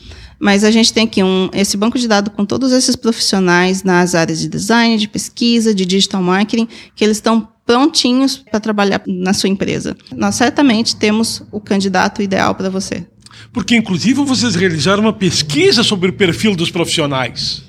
mas 0.44 0.62
a 0.62 0.70
gente 0.70 0.92
tem 0.92 1.04
aqui 1.04 1.22
um, 1.22 1.48
esse 1.54 1.74
banco 1.74 1.98
de 1.98 2.06
dados 2.06 2.30
com 2.36 2.44
todos 2.44 2.70
esses 2.70 2.94
profissionais 2.94 3.82
nas 3.82 4.14
áreas 4.14 4.38
de 4.38 4.46
design, 4.46 4.98
de 4.98 5.08
pesquisa, 5.08 5.74
de 5.74 5.86
digital 5.86 6.22
marketing, 6.22 6.68
que 6.94 7.02
eles 7.02 7.16
estão 7.16 7.48
prontinhos 7.64 8.36
para 8.36 8.60
trabalhar 8.60 9.00
na 9.06 9.32
sua 9.32 9.48
empresa. 9.48 9.96
Nós 10.14 10.34
certamente 10.34 10.96
temos 10.96 11.42
o 11.50 11.58
candidato 11.58 12.20
ideal 12.20 12.54
para 12.54 12.68
você. 12.68 13.06
Porque, 13.54 13.74
inclusive, 13.74 14.22
vocês 14.22 14.54
realizaram 14.54 15.04
uma 15.04 15.14
pesquisa 15.14 15.82
sobre 15.82 16.10
o 16.10 16.12
perfil 16.12 16.54
dos 16.54 16.70
profissionais. 16.70 17.62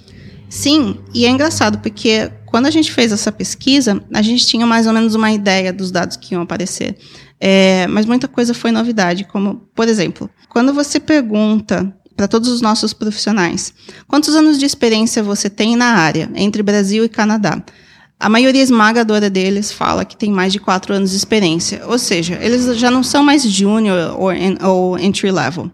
Sim, 0.49 0.97
e 1.13 1.25
é 1.25 1.29
engraçado, 1.29 1.77
porque 1.77 2.29
quando 2.45 2.65
a 2.65 2.71
gente 2.71 2.91
fez 2.91 3.13
essa 3.13 3.31
pesquisa, 3.31 4.03
a 4.13 4.21
gente 4.21 4.45
tinha 4.45 4.65
mais 4.65 4.85
ou 4.85 4.91
menos 4.91 5.15
uma 5.15 5.31
ideia 5.31 5.71
dos 5.71 5.91
dados 5.91 6.17
que 6.17 6.33
iam 6.33 6.41
aparecer. 6.41 6.97
É, 7.39 7.87
mas 7.87 8.05
muita 8.05 8.27
coisa 8.27 8.53
foi 8.53 8.71
novidade, 8.71 9.23
como, 9.23 9.61
por 9.73 9.87
exemplo, 9.87 10.29
quando 10.49 10.73
você 10.73 10.99
pergunta 10.99 11.95
para 12.15 12.27
todos 12.27 12.49
os 12.49 12.61
nossos 12.61 12.93
profissionais 12.93 13.73
quantos 14.07 14.35
anos 14.35 14.57
de 14.57 14.65
experiência 14.65 15.21
você 15.21 15.49
tem 15.49 15.75
na 15.75 15.95
área, 15.95 16.29
entre 16.35 16.63
Brasil 16.63 17.03
e 17.03 17.09
Canadá, 17.09 17.63
a 18.19 18.29
maioria 18.29 18.61
esmagadora 18.61 19.29
deles 19.29 19.71
fala 19.71 20.05
que 20.05 20.15
tem 20.15 20.31
mais 20.31 20.53
de 20.53 20.59
quatro 20.59 20.93
anos 20.93 21.11
de 21.11 21.17
experiência, 21.17 21.85
ou 21.85 21.99
seja, 21.99 22.39
eles 22.41 22.77
já 22.77 22.89
não 22.89 23.03
são 23.03 23.23
mais 23.23 23.43
junior 23.43 24.17
ou, 24.17 24.97
entry 24.97 25.31
level. 25.31 25.69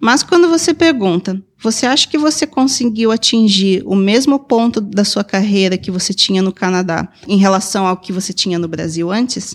Mas 0.00 0.22
quando 0.22 0.48
você 0.48 0.72
pergunta, 0.72 1.40
você 1.62 1.84
acha 1.84 2.08
que 2.08 2.16
você 2.16 2.46
conseguiu 2.46 3.12
atingir 3.12 3.82
o 3.84 3.94
mesmo 3.94 4.38
ponto 4.38 4.80
da 4.80 5.04
sua 5.04 5.22
carreira 5.22 5.76
que 5.76 5.90
você 5.90 6.14
tinha 6.14 6.40
no 6.40 6.52
Canadá 6.52 7.06
em 7.28 7.36
relação 7.36 7.86
ao 7.86 7.98
que 7.98 8.10
você 8.10 8.32
tinha 8.32 8.58
no 8.58 8.66
Brasil 8.66 9.10
antes? 9.10 9.54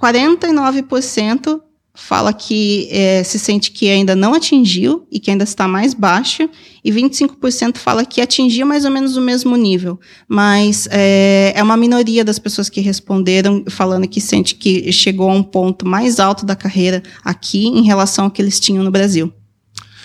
49% 0.00 1.60
fala 1.94 2.32
que 2.32 2.88
é, 2.90 3.22
se 3.22 3.38
sente 3.38 3.70
que 3.70 3.88
ainda 3.88 4.16
não 4.16 4.32
atingiu 4.34 5.06
e 5.10 5.20
que 5.20 5.30
ainda 5.30 5.44
está 5.44 5.68
mais 5.68 5.92
baixo, 5.92 6.48
e 6.82 6.90
25% 6.90 7.76
fala 7.76 8.04
que 8.04 8.20
atingiu 8.20 8.66
mais 8.66 8.84
ou 8.84 8.90
menos 8.90 9.16
o 9.16 9.20
mesmo 9.20 9.56
nível. 9.56 10.00
Mas 10.26 10.88
é, 10.90 11.52
é 11.54 11.62
uma 11.62 11.76
minoria 11.76 12.24
das 12.24 12.38
pessoas 12.38 12.70
que 12.70 12.80
responderam 12.80 13.64
falando 13.68 14.08
que 14.08 14.20
sente 14.20 14.54
que 14.54 14.90
chegou 14.90 15.30
a 15.30 15.34
um 15.34 15.42
ponto 15.42 15.86
mais 15.86 16.18
alto 16.18 16.46
da 16.46 16.56
carreira 16.56 17.02
aqui 17.22 17.66
em 17.66 17.84
relação 17.84 18.24
ao 18.24 18.30
que 18.30 18.40
eles 18.40 18.58
tinham 18.58 18.82
no 18.82 18.90
Brasil. 18.90 19.32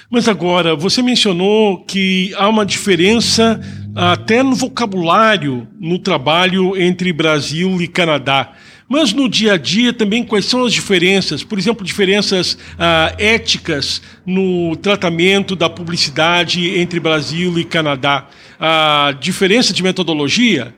Mas 0.10 0.30
agora, 0.30 0.74
você 0.76 1.02
mencionou 1.02 1.84
que 1.84 2.34
há 2.38 2.48
uma 2.48 2.66
diferença 2.66 3.60
até 3.94 4.42
no 4.42 4.56
vocabulário 4.56 5.68
no 5.80 6.00
trabalho 6.00 6.78
entre 6.78 7.12
Brasil 7.12 7.82
e 7.82 7.88
Canadá. 7.88 8.54
Mas 8.90 9.12
no 9.12 9.28
dia 9.28 9.54
a 9.54 9.58
dia 9.58 9.92
também 9.92 10.24
quais 10.24 10.46
são 10.46 10.64
as 10.64 10.72
diferenças? 10.72 11.44
Por 11.44 11.60
exemplo, 11.60 11.86
diferenças 11.86 12.58
ah, 12.80 13.14
éticas 13.18 14.02
no 14.26 14.76
tratamento 14.78 15.56
da 15.56 15.70
publicidade 15.70 16.78
entre 16.80 17.00
Brasil 17.00 17.60
e 17.60 17.66
Canadá. 17.66 18.28
A 18.60 19.14
diferença 19.20 19.74
de 19.74 19.84
metodologia? 19.84 20.74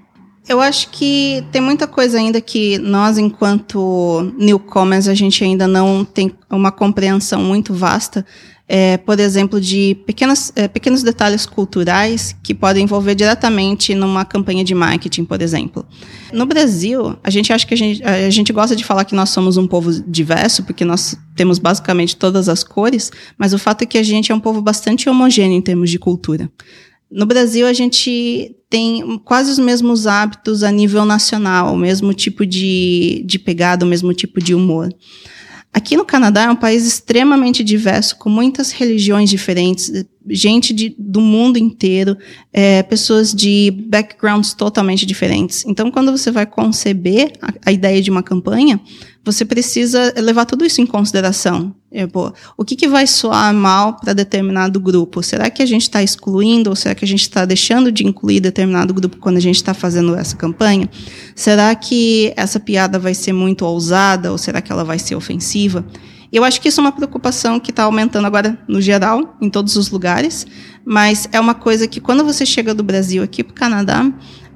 Eu 0.47 0.59
acho 0.59 0.89
que 0.89 1.45
tem 1.51 1.61
muita 1.61 1.85
coisa 1.85 2.17
ainda 2.17 2.41
que 2.41 2.79
nós, 2.79 3.19
enquanto 3.19 4.33
newcomers, 4.35 5.07
a 5.07 5.13
gente 5.13 5.43
ainda 5.43 5.67
não 5.67 6.03
tem 6.03 6.33
uma 6.49 6.71
compreensão 6.71 7.43
muito 7.43 7.71
vasta 7.71 8.25
é, 8.71 8.97
por 8.97 9.19
exemplo, 9.19 9.59
de 9.59 9.95
pequenas, 10.05 10.53
é, 10.55 10.67
pequenos 10.67 11.01
detalhes 11.01 11.43
culturais 11.43 12.35
que 12.43 12.53
podem 12.53 12.83
envolver 12.83 13.15
diretamente 13.15 13.95
numa 13.95 14.23
campanha 14.23 14.63
de 14.63 14.75
marketing, 14.75 15.25
por 15.25 15.41
exemplo. 15.41 15.83
No 16.31 16.45
Brasil, 16.45 17.17
a 17.23 17.31
gente 17.31 17.51
acha 17.51 17.65
que 17.65 17.73
a 17.73 17.77
gente, 17.77 18.03
a 18.03 18.29
gente 18.29 18.53
gosta 18.53 18.75
de 18.75 18.85
falar 18.85 19.05
que 19.05 19.15
nós 19.15 19.31
somos 19.31 19.57
um 19.57 19.65
povo 19.65 19.91
diverso, 20.07 20.63
porque 20.63 20.85
nós 20.85 21.17
temos 21.35 21.57
basicamente 21.57 22.15
todas 22.15 22.47
as 22.47 22.63
cores, 22.63 23.11
mas 23.39 23.55
o 23.55 23.57
fato 23.57 23.81
é 23.81 23.85
que 23.87 23.97
a 23.97 24.03
gente 24.03 24.31
é 24.31 24.35
um 24.35 24.39
povo 24.39 24.61
bastante 24.61 25.09
homogêneo 25.09 25.57
em 25.57 25.61
termos 25.61 25.89
de 25.89 25.97
cultura. 25.97 26.47
No 27.09 27.25
Brasil, 27.25 27.65
a 27.65 27.73
gente 27.73 28.55
tem 28.69 29.19
quase 29.25 29.49
os 29.49 29.57
mesmos 29.57 30.05
hábitos 30.05 30.61
a 30.61 30.71
nível 30.71 31.05
nacional, 31.05 31.73
o 31.73 31.77
mesmo 31.77 32.13
tipo 32.13 32.45
de, 32.45 33.23
de 33.25 33.39
pegada, 33.39 33.83
o 33.83 33.89
mesmo 33.89 34.13
tipo 34.13 34.39
de 34.39 34.53
humor. 34.53 34.93
Aqui 35.71 35.95
no 35.95 36.03
Canadá 36.03 36.43
é 36.43 36.49
um 36.49 36.55
país 36.55 36.85
extremamente 36.85 37.63
diverso, 37.63 38.17
com 38.17 38.29
muitas 38.29 38.71
religiões 38.71 39.29
diferentes, 39.29 40.05
gente 40.29 40.73
de, 40.73 40.95
do 40.97 41.21
mundo 41.21 41.57
inteiro, 41.57 42.17
é, 42.53 42.83
pessoas 42.83 43.33
de 43.33 43.71
backgrounds 43.87 44.53
totalmente 44.53 45.05
diferentes. 45.05 45.65
Então, 45.65 45.91
quando 45.91 46.11
você 46.11 46.31
vai 46.31 46.45
conceber 46.45 47.33
a, 47.41 47.53
a 47.65 47.71
ideia 47.71 48.01
de 48.01 48.11
uma 48.11 48.23
campanha, 48.23 48.79
você 49.23 49.43
precisa 49.43 50.13
levar 50.17 50.45
tudo 50.45 50.65
isso 50.65 50.81
em 50.81 50.85
consideração. 50.85 51.75
É, 51.91 52.07
pô, 52.07 52.31
o 52.57 52.63
que, 52.63 52.75
que 52.75 52.87
vai 52.87 53.05
soar 53.05 53.53
mal 53.53 53.97
para 53.97 54.13
determinado 54.13 54.79
grupo? 54.79 55.21
Será 55.21 55.49
que 55.49 55.61
a 55.61 55.65
gente 55.65 55.83
está 55.83 56.01
excluindo 56.01 56.69
ou 56.69 56.75
será 56.75 56.95
que 56.95 57.03
a 57.03 57.07
gente 57.07 57.21
está 57.21 57.45
deixando 57.45 57.91
de 57.91 58.05
incluir 58.05 58.39
determinado 58.39 58.93
grupo 58.93 59.17
quando 59.17 59.37
a 59.37 59.41
gente 59.41 59.55
está 59.55 59.73
fazendo 59.73 60.15
essa 60.15 60.35
campanha? 60.35 60.89
Será 61.35 61.73
que 61.75 62.33
essa 62.35 62.59
piada 62.59 62.97
vai 62.97 63.13
ser 63.13 63.33
muito 63.33 63.65
ousada 63.65 64.31
ou 64.31 64.37
será 64.37 64.61
que 64.61 64.71
ela 64.71 64.83
vai 64.83 64.99
ser 64.99 65.15
ofensiva? 65.15 65.85
Eu 66.31 66.43
acho 66.43 66.61
que 66.61 66.67
isso 66.67 66.79
é 66.79 66.83
uma 66.83 66.91
preocupação 66.91 67.59
que 67.59 67.71
está 67.71 67.83
aumentando 67.83 68.25
agora 68.25 68.57
no 68.67 68.79
geral, 68.79 69.37
em 69.41 69.49
todos 69.49 69.75
os 69.75 69.89
lugares, 69.89 70.45
mas 70.85 71.27
é 71.31 71.39
uma 71.39 71.55
coisa 71.55 71.87
que 71.87 71.99
quando 71.99 72.23
você 72.23 72.45
chega 72.45 72.73
do 72.73 72.83
Brasil 72.83 73.23
aqui 73.23 73.43
para 73.43 73.51
o 73.51 73.55
Canadá, 73.55 74.11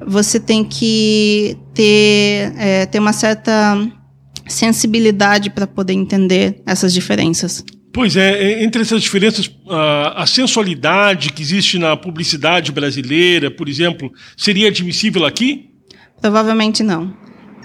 você 0.05 0.39
tem 0.39 0.63
que 0.63 1.57
ter, 1.73 2.53
é, 2.57 2.85
ter 2.85 2.99
uma 2.99 3.13
certa 3.13 3.77
sensibilidade 4.47 5.49
para 5.49 5.65
poder 5.65 5.93
entender 5.93 6.61
essas 6.65 6.93
diferenças. 6.93 7.63
Pois 7.93 8.17
é, 8.17 8.63
entre 8.63 8.81
essas 8.81 9.03
diferenças, 9.03 9.49
a 9.69 10.25
sensualidade 10.25 11.31
que 11.31 11.43
existe 11.43 11.77
na 11.77 11.95
publicidade 11.95 12.71
brasileira, 12.71 13.51
por 13.51 13.69
exemplo, 13.69 14.11
seria 14.35 14.69
admissível 14.69 15.25
aqui? 15.25 15.69
Provavelmente 16.19 16.81
não. 16.81 17.13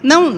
Não, 0.02 0.32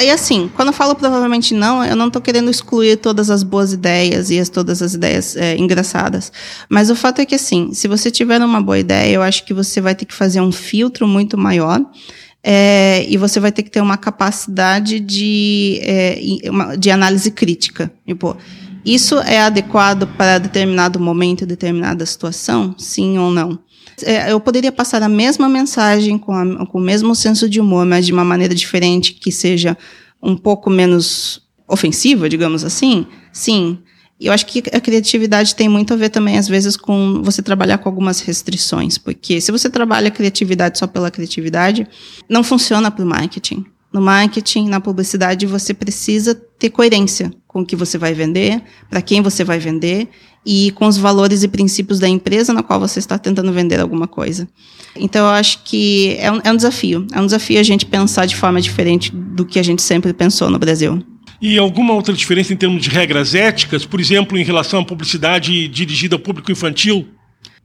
e 0.00 0.10
assim, 0.10 0.50
quando 0.54 0.68
eu 0.68 0.72
falo 0.72 0.94
provavelmente 0.94 1.54
não, 1.54 1.84
eu 1.84 1.94
não 1.94 2.06
estou 2.06 2.22
querendo 2.22 2.50
excluir 2.50 2.96
todas 2.96 3.30
as 3.30 3.42
boas 3.42 3.72
ideias 3.72 4.30
e 4.30 4.38
as, 4.38 4.48
todas 4.48 4.80
as 4.82 4.94
ideias 4.94 5.36
é, 5.36 5.56
engraçadas. 5.56 6.32
Mas 6.68 6.90
o 6.90 6.96
fato 6.96 7.20
é 7.20 7.26
que, 7.26 7.34
assim, 7.34 7.74
se 7.74 7.88
você 7.88 8.10
tiver 8.10 8.40
uma 8.40 8.60
boa 8.60 8.78
ideia, 8.78 9.12
eu 9.12 9.22
acho 9.22 9.44
que 9.44 9.52
você 9.52 9.80
vai 9.80 9.94
ter 9.94 10.06
que 10.06 10.14
fazer 10.14 10.40
um 10.40 10.52
filtro 10.52 11.06
muito 11.06 11.36
maior 11.36 11.80
é, 12.42 13.04
e 13.08 13.16
você 13.16 13.38
vai 13.38 13.52
ter 13.52 13.62
que 13.62 13.70
ter 13.70 13.80
uma 13.80 13.96
capacidade 13.96 14.98
de, 14.98 15.78
é, 15.82 16.20
de 16.78 16.90
análise 16.90 17.30
crítica. 17.30 17.92
Tipo, 18.06 18.36
isso 18.84 19.18
é 19.20 19.40
adequado 19.40 20.06
para 20.16 20.38
determinado 20.38 20.98
momento, 20.98 21.46
determinada 21.46 22.04
situação? 22.04 22.74
Sim 22.76 23.18
ou 23.18 23.30
não? 23.30 23.58
É, 24.02 24.32
eu 24.32 24.40
poderia 24.40 24.72
passar 24.72 25.02
a 25.02 25.08
mesma 25.08 25.48
mensagem 25.48 26.18
com, 26.18 26.32
a, 26.32 26.66
com 26.66 26.78
o 26.78 26.80
mesmo 26.80 27.14
senso 27.14 27.48
de 27.48 27.60
humor, 27.60 27.84
mas 27.84 28.06
de 28.06 28.12
uma 28.12 28.24
maneira 28.24 28.54
diferente, 28.54 29.14
que 29.14 29.30
seja 29.30 29.76
um 30.22 30.36
pouco 30.36 30.70
menos 30.70 31.42
ofensiva, 31.68 32.28
digamos 32.28 32.64
assim? 32.64 33.06
Sim. 33.32 33.78
Eu 34.20 34.32
acho 34.32 34.46
que 34.46 34.62
a 34.72 34.80
criatividade 34.80 35.54
tem 35.54 35.68
muito 35.68 35.92
a 35.92 35.96
ver 35.96 36.08
também, 36.08 36.38
às 36.38 36.46
vezes, 36.46 36.76
com 36.76 37.22
você 37.24 37.42
trabalhar 37.42 37.78
com 37.78 37.88
algumas 37.88 38.20
restrições. 38.20 38.96
Porque 38.96 39.40
se 39.40 39.50
você 39.50 39.68
trabalha 39.68 40.08
a 40.08 40.12
criatividade 40.12 40.78
só 40.78 40.86
pela 40.86 41.10
criatividade, 41.10 41.88
não 42.28 42.44
funciona 42.44 42.88
para 42.88 43.04
o 43.04 43.08
marketing. 43.08 43.64
No 43.92 44.00
marketing, 44.00 44.68
na 44.68 44.80
publicidade, 44.80 45.46
você 45.46 45.74
precisa 45.74 46.34
ter 46.34 46.70
coerência 46.70 47.30
com 47.46 47.60
o 47.60 47.66
que 47.66 47.76
você 47.76 47.98
vai 47.98 48.14
vender, 48.14 48.62
para 48.88 49.02
quem 49.02 49.20
você 49.20 49.44
vai 49.44 49.58
vender 49.58 50.08
e 50.44 50.70
com 50.72 50.86
os 50.86 50.96
valores 50.96 51.42
e 51.42 51.48
princípios 51.48 52.00
da 52.00 52.08
empresa 52.08 52.52
na 52.52 52.62
qual 52.62 52.80
você 52.80 52.98
está 52.98 53.18
tentando 53.18 53.52
vender 53.52 53.78
alguma 53.78 54.08
coisa. 54.08 54.48
Então, 54.96 55.26
eu 55.26 55.32
acho 55.32 55.62
que 55.62 56.16
é 56.18 56.32
um, 56.32 56.40
é 56.42 56.52
um 56.52 56.56
desafio. 56.56 57.06
É 57.12 57.20
um 57.20 57.26
desafio 57.26 57.60
a 57.60 57.62
gente 57.62 57.86
pensar 57.86 58.26
de 58.26 58.34
forma 58.34 58.60
diferente 58.60 59.14
do 59.14 59.44
que 59.44 59.58
a 59.58 59.62
gente 59.62 59.82
sempre 59.82 60.12
pensou 60.12 60.50
no 60.50 60.58
Brasil. 60.58 61.04
E 61.40 61.58
alguma 61.58 61.92
outra 61.92 62.14
diferença 62.14 62.52
em 62.52 62.56
termos 62.56 62.82
de 62.82 62.88
regras 62.88 63.34
éticas, 63.34 63.84
por 63.84 64.00
exemplo, 64.00 64.38
em 64.38 64.44
relação 64.44 64.80
à 64.80 64.84
publicidade 64.84 65.66
dirigida 65.68 66.14
ao 66.14 66.20
público 66.20 66.52
infantil? 66.52 67.06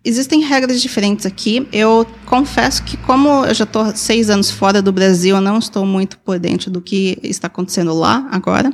Existem 0.04 0.42
regras 0.42 0.82
diferentes 0.82 1.25
aqui. 1.25 1.68
Eu 1.72 2.06
confesso 2.25 2.84
que, 2.84 2.96
como 2.98 3.46
eu 3.46 3.54
já 3.54 3.66
estou 3.66 3.94
seis 3.96 4.30
anos 4.30 4.50
fora 4.50 4.82
do 4.82 4.92
Brasil, 4.92 5.36
eu 5.36 5.42
não 5.42 5.58
estou 5.58 5.86
muito 5.86 6.18
por 6.20 6.39
dentro 6.39 6.72
do 6.72 6.82
que 6.82 7.20
está 7.24 7.48
acontecendo 7.48 7.94
lá 7.94 8.27
agora. 8.32 8.72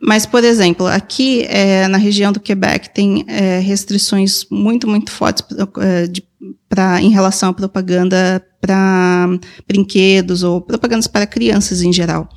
Mas, 0.00 0.26
por 0.26 0.44
exemplo, 0.44 0.86
aqui 0.86 1.42
é, 1.48 1.88
na 1.88 1.96
região 1.98 2.32
do 2.32 2.40
Quebec 2.40 2.90
tem 2.90 3.24
é, 3.28 3.60
restrições 3.60 4.46
muito, 4.50 4.86
muito 4.86 5.10
fortes 5.10 5.44
é, 5.78 6.06
de, 6.06 6.22
pra, 6.68 7.00
em 7.00 7.10
relação 7.10 7.50
à 7.50 7.54
propaganda 7.54 8.44
para 8.60 9.28
brinquedos 9.66 10.42
ou 10.42 10.60
propagandas 10.60 11.06
para 11.06 11.26
crianças 11.26 11.80
em 11.80 11.92
geral. 11.92 12.28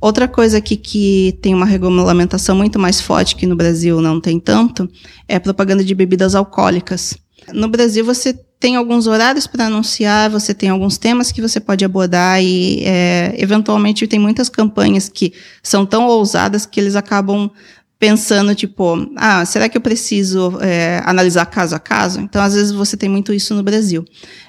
Outra 0.00 0.26
coisa 0.26 0.58
aqui 0.58 0.76
que 0.76 1.38
tem 1.42 1.54
uma 1.54 1.66
regulamentação 1.66 2.56
muito 2.56 2.78
mais 2.78 3.00
forte 3.00 3.36
que 3.36 3.46
no 3.46 3.54
Brasil 3.54 4.00
não 4.00 4.20
tem 4.20 4.40
tanto 4.40 4.88
é 5.28 5.38
propaganda 5.38 5.84
de 5.84 5.94
bebidas 5.94 6.34
alcoólicas. 6.34 7.16
No 7.52 7.68
Brasil 7.68 8.04
você 8.04 8.38
tem 8.60 8.76
alguns 8.76 9.06
horários 9.06 9.46
para 9.46 9.66
anunciar, 9.66 10.28
você 10.28 10.52
tem 10.52 10.68
alguns 10.68 10.98
temas 10.98 11.32
que 11.32 11.40
você 11.40 11.58
pode 11.58 11.84
abordar 11.84 12.42
e 12.42 12.82
é, 12.84 13.34
eventualmente 13.38 14.06
tem 14.06 14.18
muitas 14.18 14.50
campanhas 14.50 15.08
que 15.08 15.32
são 15.62 15.86
tão 15.86 16.06
ousadas 16.06 16.66
que 16.66 16.78
eles 16.78 16.94
acabam 16.94 17.50
pensando 17.98 18.54
tipo, 18.54 19.10
ah, 19.16 19.44
será 19.44 19.68
que 19.68 19.76
eu 19.76 19.80
preciso 19.80 20.58
é, 20.60 21.02
analisar 21.04 21.46
caso 21.46 21.74
a 21.74 21.78
caso? 21.78 22.20
Então 22.20 22.42
às 22.42 22.54
vezes 22.54 22.72
você 22.72 22.96
tem 22.96 23.08
muito 23.08 23.32
isso 23.32 23.54
no 23.54 23.62
Brasil. 23.62 24.04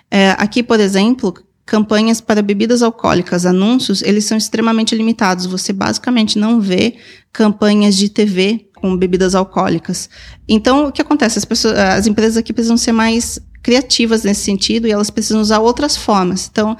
É, 0.09 0.31
aqui, 0.31 0.61
por 0.61 0.79
exemplo, 0.79 1.33
campanhas 1.65 2.19
para 2.19 2.41
bebidas 2.41 2.81
alcoólicas, 2.81 3.45
anúncios, 3.45 4.01
eles 4.01 4.25
são 4.25 4.37
extremamente 4.37 4.93
limitados. 4.93 5.45
Você 5.45 5.71
basicamente 5.71 6.37
não 6.37 6.59
vê 6.59 6.95
campanhas 7.31 7.95
de 7.95 8.09
TV 8.09 8.67
com 8.81 8.97
bebidas 8.97 9.35
alcoólicas. 9.35 10.09
Então, 10.47 10.87
o 10.87 10.91
que 10.91 11.01
acontece? 11.01 11.37
As, 11.37 11.45
pessoas, 11.45 11.77
as 11.77 12.07
empresas 12.07 12.37
aqui 12.37 12.51
precisam 12.51 12.77
ser 12.77 12.91
mais 12.91 13.39
criativas 13.61 14.23
nesse 14.23 14.41
sentido 14.41 14.87
e 14.87 14.91
elas 14.91 15.09
precisam 15.09 15.39
usar 15.39 15.59
outras 15.59 15.95
formas. 15.95 16.49
Então, 16.51 16.75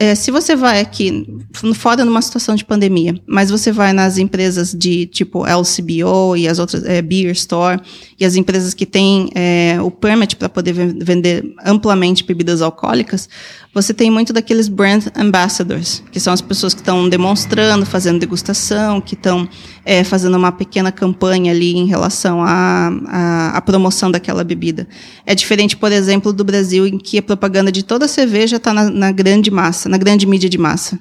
é, 0.00 0.14
se 0.14 0.30
você 0.30 0.56
vai 0.56 0.80
aqui, 0.80 1.26
fora 1.74 2.02
numa 2.02 2.22
situação 2.22 2.54
de 2.54 2.64
pandemia, 2.64 3.14
mas 3.26 3.50
você 3.50 3.70
vai 3.70 3.92
nas 3.92 4.16
empresas 4.16 4.72
de 4.72 5.04
tipo 5.06 5.44
LCBO 5.46 6.34
e 6.34 6.48
as 6.48 6.58
outras, 6.58 6.82
é, 6.84 7.02
Beer 7.02 7.32
Store, 7.32 7.78
e 8.18 8.24
as 8.24 8.34
empresas 8.34 8.72
que 8.72 8.86
têm 8.86 9.30
é, 9.34 9.78
o 9.82 9.90
permit 9.90 10.36
para 10.36 10.48
poder 10.48 10.72
vender 10.72 11.44
amplamente 11.64 12.24
bebidas 12.24 12.62
alcoólicas, 12.62 13.28
você 13.74 13.92
tem 13.92 14.10
muito 14.10 14.32
daqueles 14.32 14.68
brand 14.68 15.06
ambassadors, 15.14 16.02
que 16.10 16.18
são 16.18 16.32
as 16.32 16.40
pessoas 16.40 16.72
que 16.72 16.80
estão 16.80 17.08
demonstrando, 17.10 17.84
fazendo 17.84 18.18
degustação, 18.18 19.02
que 19.02 19.14
estão 19.14 19.46
é, 19.84 20.02
fazendo 20.02 20.36
uma 20.36 20.50
pequena 20.50 20.90
campanha 20.90 21.52
ali 21.52 21.76
em 21.76 21.86
relação 21.86 22.42
à, 22.42 23.62
promoção 23.66 24.10
daquela 24.10 24.42
bebida. 24.42 24.88
É 25.26 25.34
diferente, 25.34 25.76
por 25.76 25.92
exemplo, 25.92 26.32
do 26.32 26.44
Brasil, 26.44 26.86
em 26.86 26.96
que 26.96 27.18
a 27.18 27.22
propaganda 27.22 27.70
de 27.70 27.82
toda 27.82 28.06
a 28.06 28.08
cerveja 28.08 28.56
está 28.56 28.72
na, 28.72 28.88
na 28.88 29.12
grande 29.12 29.50
massa, 29.50 29.88
na 29.88 29.98
grande 29.98 30.26
mídia 30.26 30.48
de 30.48 30.56
massa. 30.56 30.98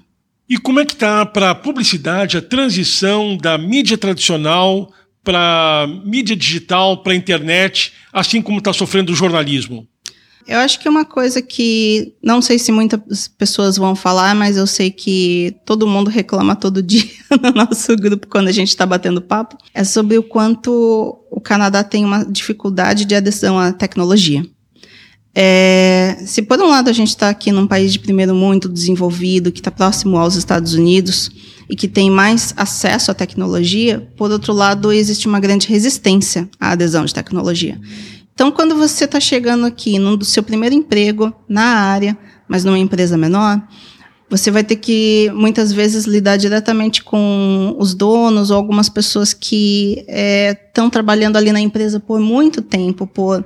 E 0.49 0.57
como 0.57 0.79
é 0.79 0.85
que 0.85 0.93
está 0.93 1.25
para 1.25 1.51
a 1.51 1.55
publicidade 1.55 2.37
a 2.37 2.41
transição 2.41 3.37
da 3.37 3.57
mídia 3.57 3.97
tradicional 3.97 4.91
para 5.25 5.87
mídia 6.05 6.35
digital, 6.35 7.01
para 7.01 7.15
internet, 7.15 7.91
assim 8.13 8.41
como 8.41 8.59
está 8.59 8.71
sofrendo 8.71 9.11
o 9.11 9.15
jornalismo? 9.15 9.87
Eu 10.47 10.59
acho 10.59 10.79
que 10.79 10.87
uma 10.87 11.03
coisa 11.03 11.41
que 11.41 12.13
não 12.21 12.39
sei 12.39 12.59
se 12.59 12.71
muitas 12.71 13.27
pessoas 13.27 13.77
vão 13.77 13.95
falar, 13.95 14.35
mas 14.35 14.57
eu 14.57 14.67
sei 14.67 14.91
que 14.91 15.55
todo 15.65 15.87
mundo 15.87 16.09
reclama 16.09 16.55
todo 16.55 16.81
dia 16.83 17.03
no 17.41 17.51
nosso 17.51 17.95
grupo 17.95 18.27
quando 18.27 18.47
a 18.47 18.51
gente 18.51 18.69
está 18.69 18.85
batendo 18.85 19.21
papo, 19.21 19.57
é 19.73 19.83
sobre 19.83 20.17
o 20.19 20.23
quanto 20.23 21.19
o 21.31 21.41
Canadá 21.41 21.83
tem 21.83 22.05
uma 22.05 22.23
dificuldade 22.23 23.05
de 23.05 23.15
adesão 23.15 23.57
à 23.57 23.73
tecnologia. 23.73 24.45
É, 25.37 26.15
se 26.25 26.41
por 26.41 26.61
um 26.61 26.69
lado 26.69 26.89
a 26.89 26.93
gente 26.93 27.09
está 27.09 27.27
aqui 27.27 27.51
num 27.51 27.67
país 27.67 27.91
de 27.91 27.99
primeiro 27.99 28.33
mundo 28.33 28.69
desenvolvido, 28.69 29.51
que 29.51 29.59
está 29.59 29.69
próximo 29.69 30.17
aos 30.17 30.35
Estados 30.35 30.73
Unidos 30.73 31.29
e 31.69 31.75
que 31.75 31.89
tem 31.89 32.09
mais 32.09 32.53
acesso 32.55 33.11
à 33.11 33.13
tecnologia, 33.13 34.07
por 34.15 34.31
outro 34.31 34.53
lado 34.53 34.93
existe 34.93 35.27
uma 35.27 35.39
grande 35.39 35.67
resistência 35.67 36.49
à 36.57 36.71
adesão 36.71 37.03
de 37.03 37.13
tecnologia. 37.13 37.77
Então, 38.33 38.49
quando 38.49 38.75
você 38.75 39.03
está 39.05 39.19
chegando 39.19 39.65
aqui 39.65 39.99
no 39.99 40.23
seu 40.23 40.41
primeiro 40.41 40.75
emprego 40.75 41.33
na 41.49 41.63
área, 41.63 42.17
mas 42.47 42.63
numa 42.63 42.79
empresa 42.79 43.17
menor, 43.17 43.61
você 44.29 44.51
vai 44.51 44.63
ter 44.63 44.77
que 44.77 45.31
muitas 45.33 45.71
vezes 45.71 46.05
lidar 46.05 46.37
diretamente 46.37 47.03
com 47.03 47.75
os 47.77 47.93
donos 47.93 48.51
ou 48.51 48.57
algumas 48.57 48.89
pessoas 48.89 49.33
que 49.33 50.05
estão 50.07 50.87
é, 50.87 50.89
trabalhando 50.89 51.37
ali 51.37 51.51
na 51.51 51.59
empresa 51.59 51.99
por 51.99 52.19
muito 52.19 52.61
tempo, 52.61 53.05
por 53.05 53.43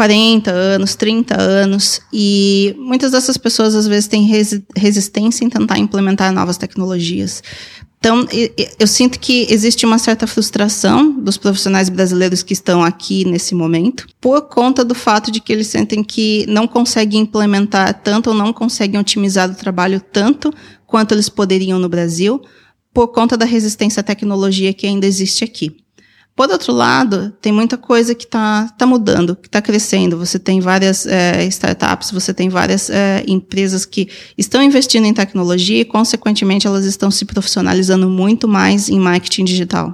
40 0.00 0.50
anos, 0.50 0.94
30 0.94 1.38
anos, 1.38 2.00
e 2.10 2.74
muitas 2.78 3.12
dessas 3.12 3.36
pessoas 3.36 3.74
às 3.74 3.86
vezes 3.86 4.08
têm 4.08 4.26
resistência 4.74 5.44
em 5.44 5.50
tentar 5.50 5.76
implementar 5.76 6.32
novas 6.32 6.56
tecnologias. 6.56 7.42
Então, 7.98 8.26
eu 8.78 8.86
sinto 8.86 9.20
que 9.20 9.46
existe 9.50 9.84
uma 9.84 9.98
certa 9.98 10.26
frustração 10.26 11.12
dos 11.20 11.36
profissionais 11.36 11.90
brasileiros 11.90 12.42
que 12.42 12.54
estão 12.54 12.82
aqui 12.82 13.26
nesse 13.26 13.54
momento, 13.54 14.06
por 14.18 14.48
conta 14.48 14.82
do 14.82 14.94
fato 14.94 15.30
de 15.30 15.38
que 15.38 15.52
eles 15.52 15.66
sentem 15.66 16.02
que 16.02 16.46
não 16.48 16.66
conseguem 16.66 17.20
implementar 17.20 18.00
tanto 18.02 18.30
ou 18.30 18.34
não 18.34 18.54
conseguem 18.54 18.98
otimizar 18.98 19.50
o 19.50 19.54
trabalho 19.54 20.00
tanto 20.00 20.50
quanto 20.86 21.12
eles 21.12 21.28
poderiam 21.28 21.78
no 21.78 21.90
Brasil, 21.90 22.40
por 22.94 23.08
conta 23.08 23.36
da 23.36 23.44
resistência 23.44 24.00
à 24.00 24.02
tecnologia 24.02 24.72
que 24.72 24.86
ainda 24.86 25.06
existe 25.06 25.44
aqui. 25.44 25.76
Por 26.40 26.50
outro 26.50 26.72
lado, 26.72 27.34
tem 27.38 27.52
muita 27.52 27.76
coisa 27.76 28.14
que 28.14 28.24
está 28.24 28.66
tá 28.78 28.86
mudando, 28.86 29.36
que 29.36 29.46
está 29.46 29.60
crescendo. 29.60 30.16
Você 30.16 30.38
tem 30.38 30.58
várias 30.58 31.04
é, 31.04 31.44
startups, 31.44 32.10
você 32.10 32.32
tem 32.32 32.48
várias 32.48 32.88
é, 32.88 33.22
empresas 33.28 33.84
que 33.84 34.08
estão 34.38 34.62
investindo 34.62 35.04
em 35.04 35.12
tecnologia 35.12 35.82
e, 35.82 35.84
consequentemente, 35.84 36.66
elas 36.66 36.86
estão 36.86 37.10
se 37.10 37.26
profissionalizando 37.26 38.08
muito 38.08 38.48
mais 38.48 38.88
em 38.88 38.98
marketing 38.98 39.44
digital. 39.44 39.92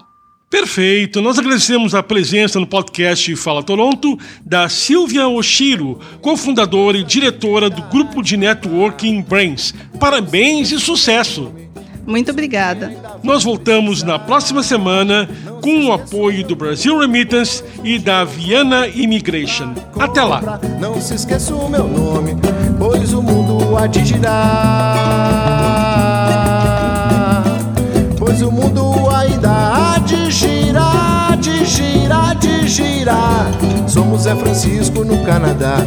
Perfeito. 0.49 1.21
Nós 1.21 1.37
agradecemos 1.37 1.97
a 1.97 2.03
presença 2.05 2.61
no 2.61 2.67
podcast 2.69 3.35
Fala 3.35 3.61
Toronto 3.61 4.17
da 4.45 4.69
Silvia 4.69 5.27
Oshiro, 5.27 5.99
cofundadora 6.21 6.97
e 6.97 7.03
diretora 7.03 7.69
do 7.69 7.83
grupo 7.91 8.23
de 8.23 8.37
networking 8.37 9.21
Brains. 9.21 9.75
Parabéns 9.99 10.71
e 10.71 10.79
sucesso! 10.79 11.66
Muito 12.07 12.31
obrigada. 12.31 12.92
Nós 13.23 13.42
voltamos 13.42 14.03
na 14.03 14.19
próxima 14.19 14.62
semana 14.62 15.29
com 15.61 15.87
o 15.87 15.92
apoio 15.92 16.47
do 16.47 16.55
Brasil 16.55 16.99
Remittance 16.99 17.64
e 17.83 17.99
da 17.99 18.23
Viana 18.25 18.87
Immigration. 18.87 19.75
Até 19.99 20.23
lá. 20.23 20.61
Não 20.81 21.01
se 21.01 21.14
esqueça 21.14 21.55
o 21.55 21.69
meu 21.69 21.88
nome, 21.88 22.37
pois 22.79 23.12
o 23.12 23.21
mundo 23.21 23.77
há 23.77 23.88
de 23.88 24.05
girar. 24.05 24.37
Pois 28.16 28.40
o 28.40 28.53
mundo 28.53 29.11
ainda 29.11 29.51
há 29.51 29.99
de 29.99 30.31
girar, 30.31 31.37
de 31.38 31.64
girar, 31.64 32.37
de 32.37 32.69
girar. 32.69 33.47
Somos 33.88 34.23
Zé 34.23 34.37
Francisco 34.37 35.05
no 35.05 35.25
Canadá. 35.25 35.79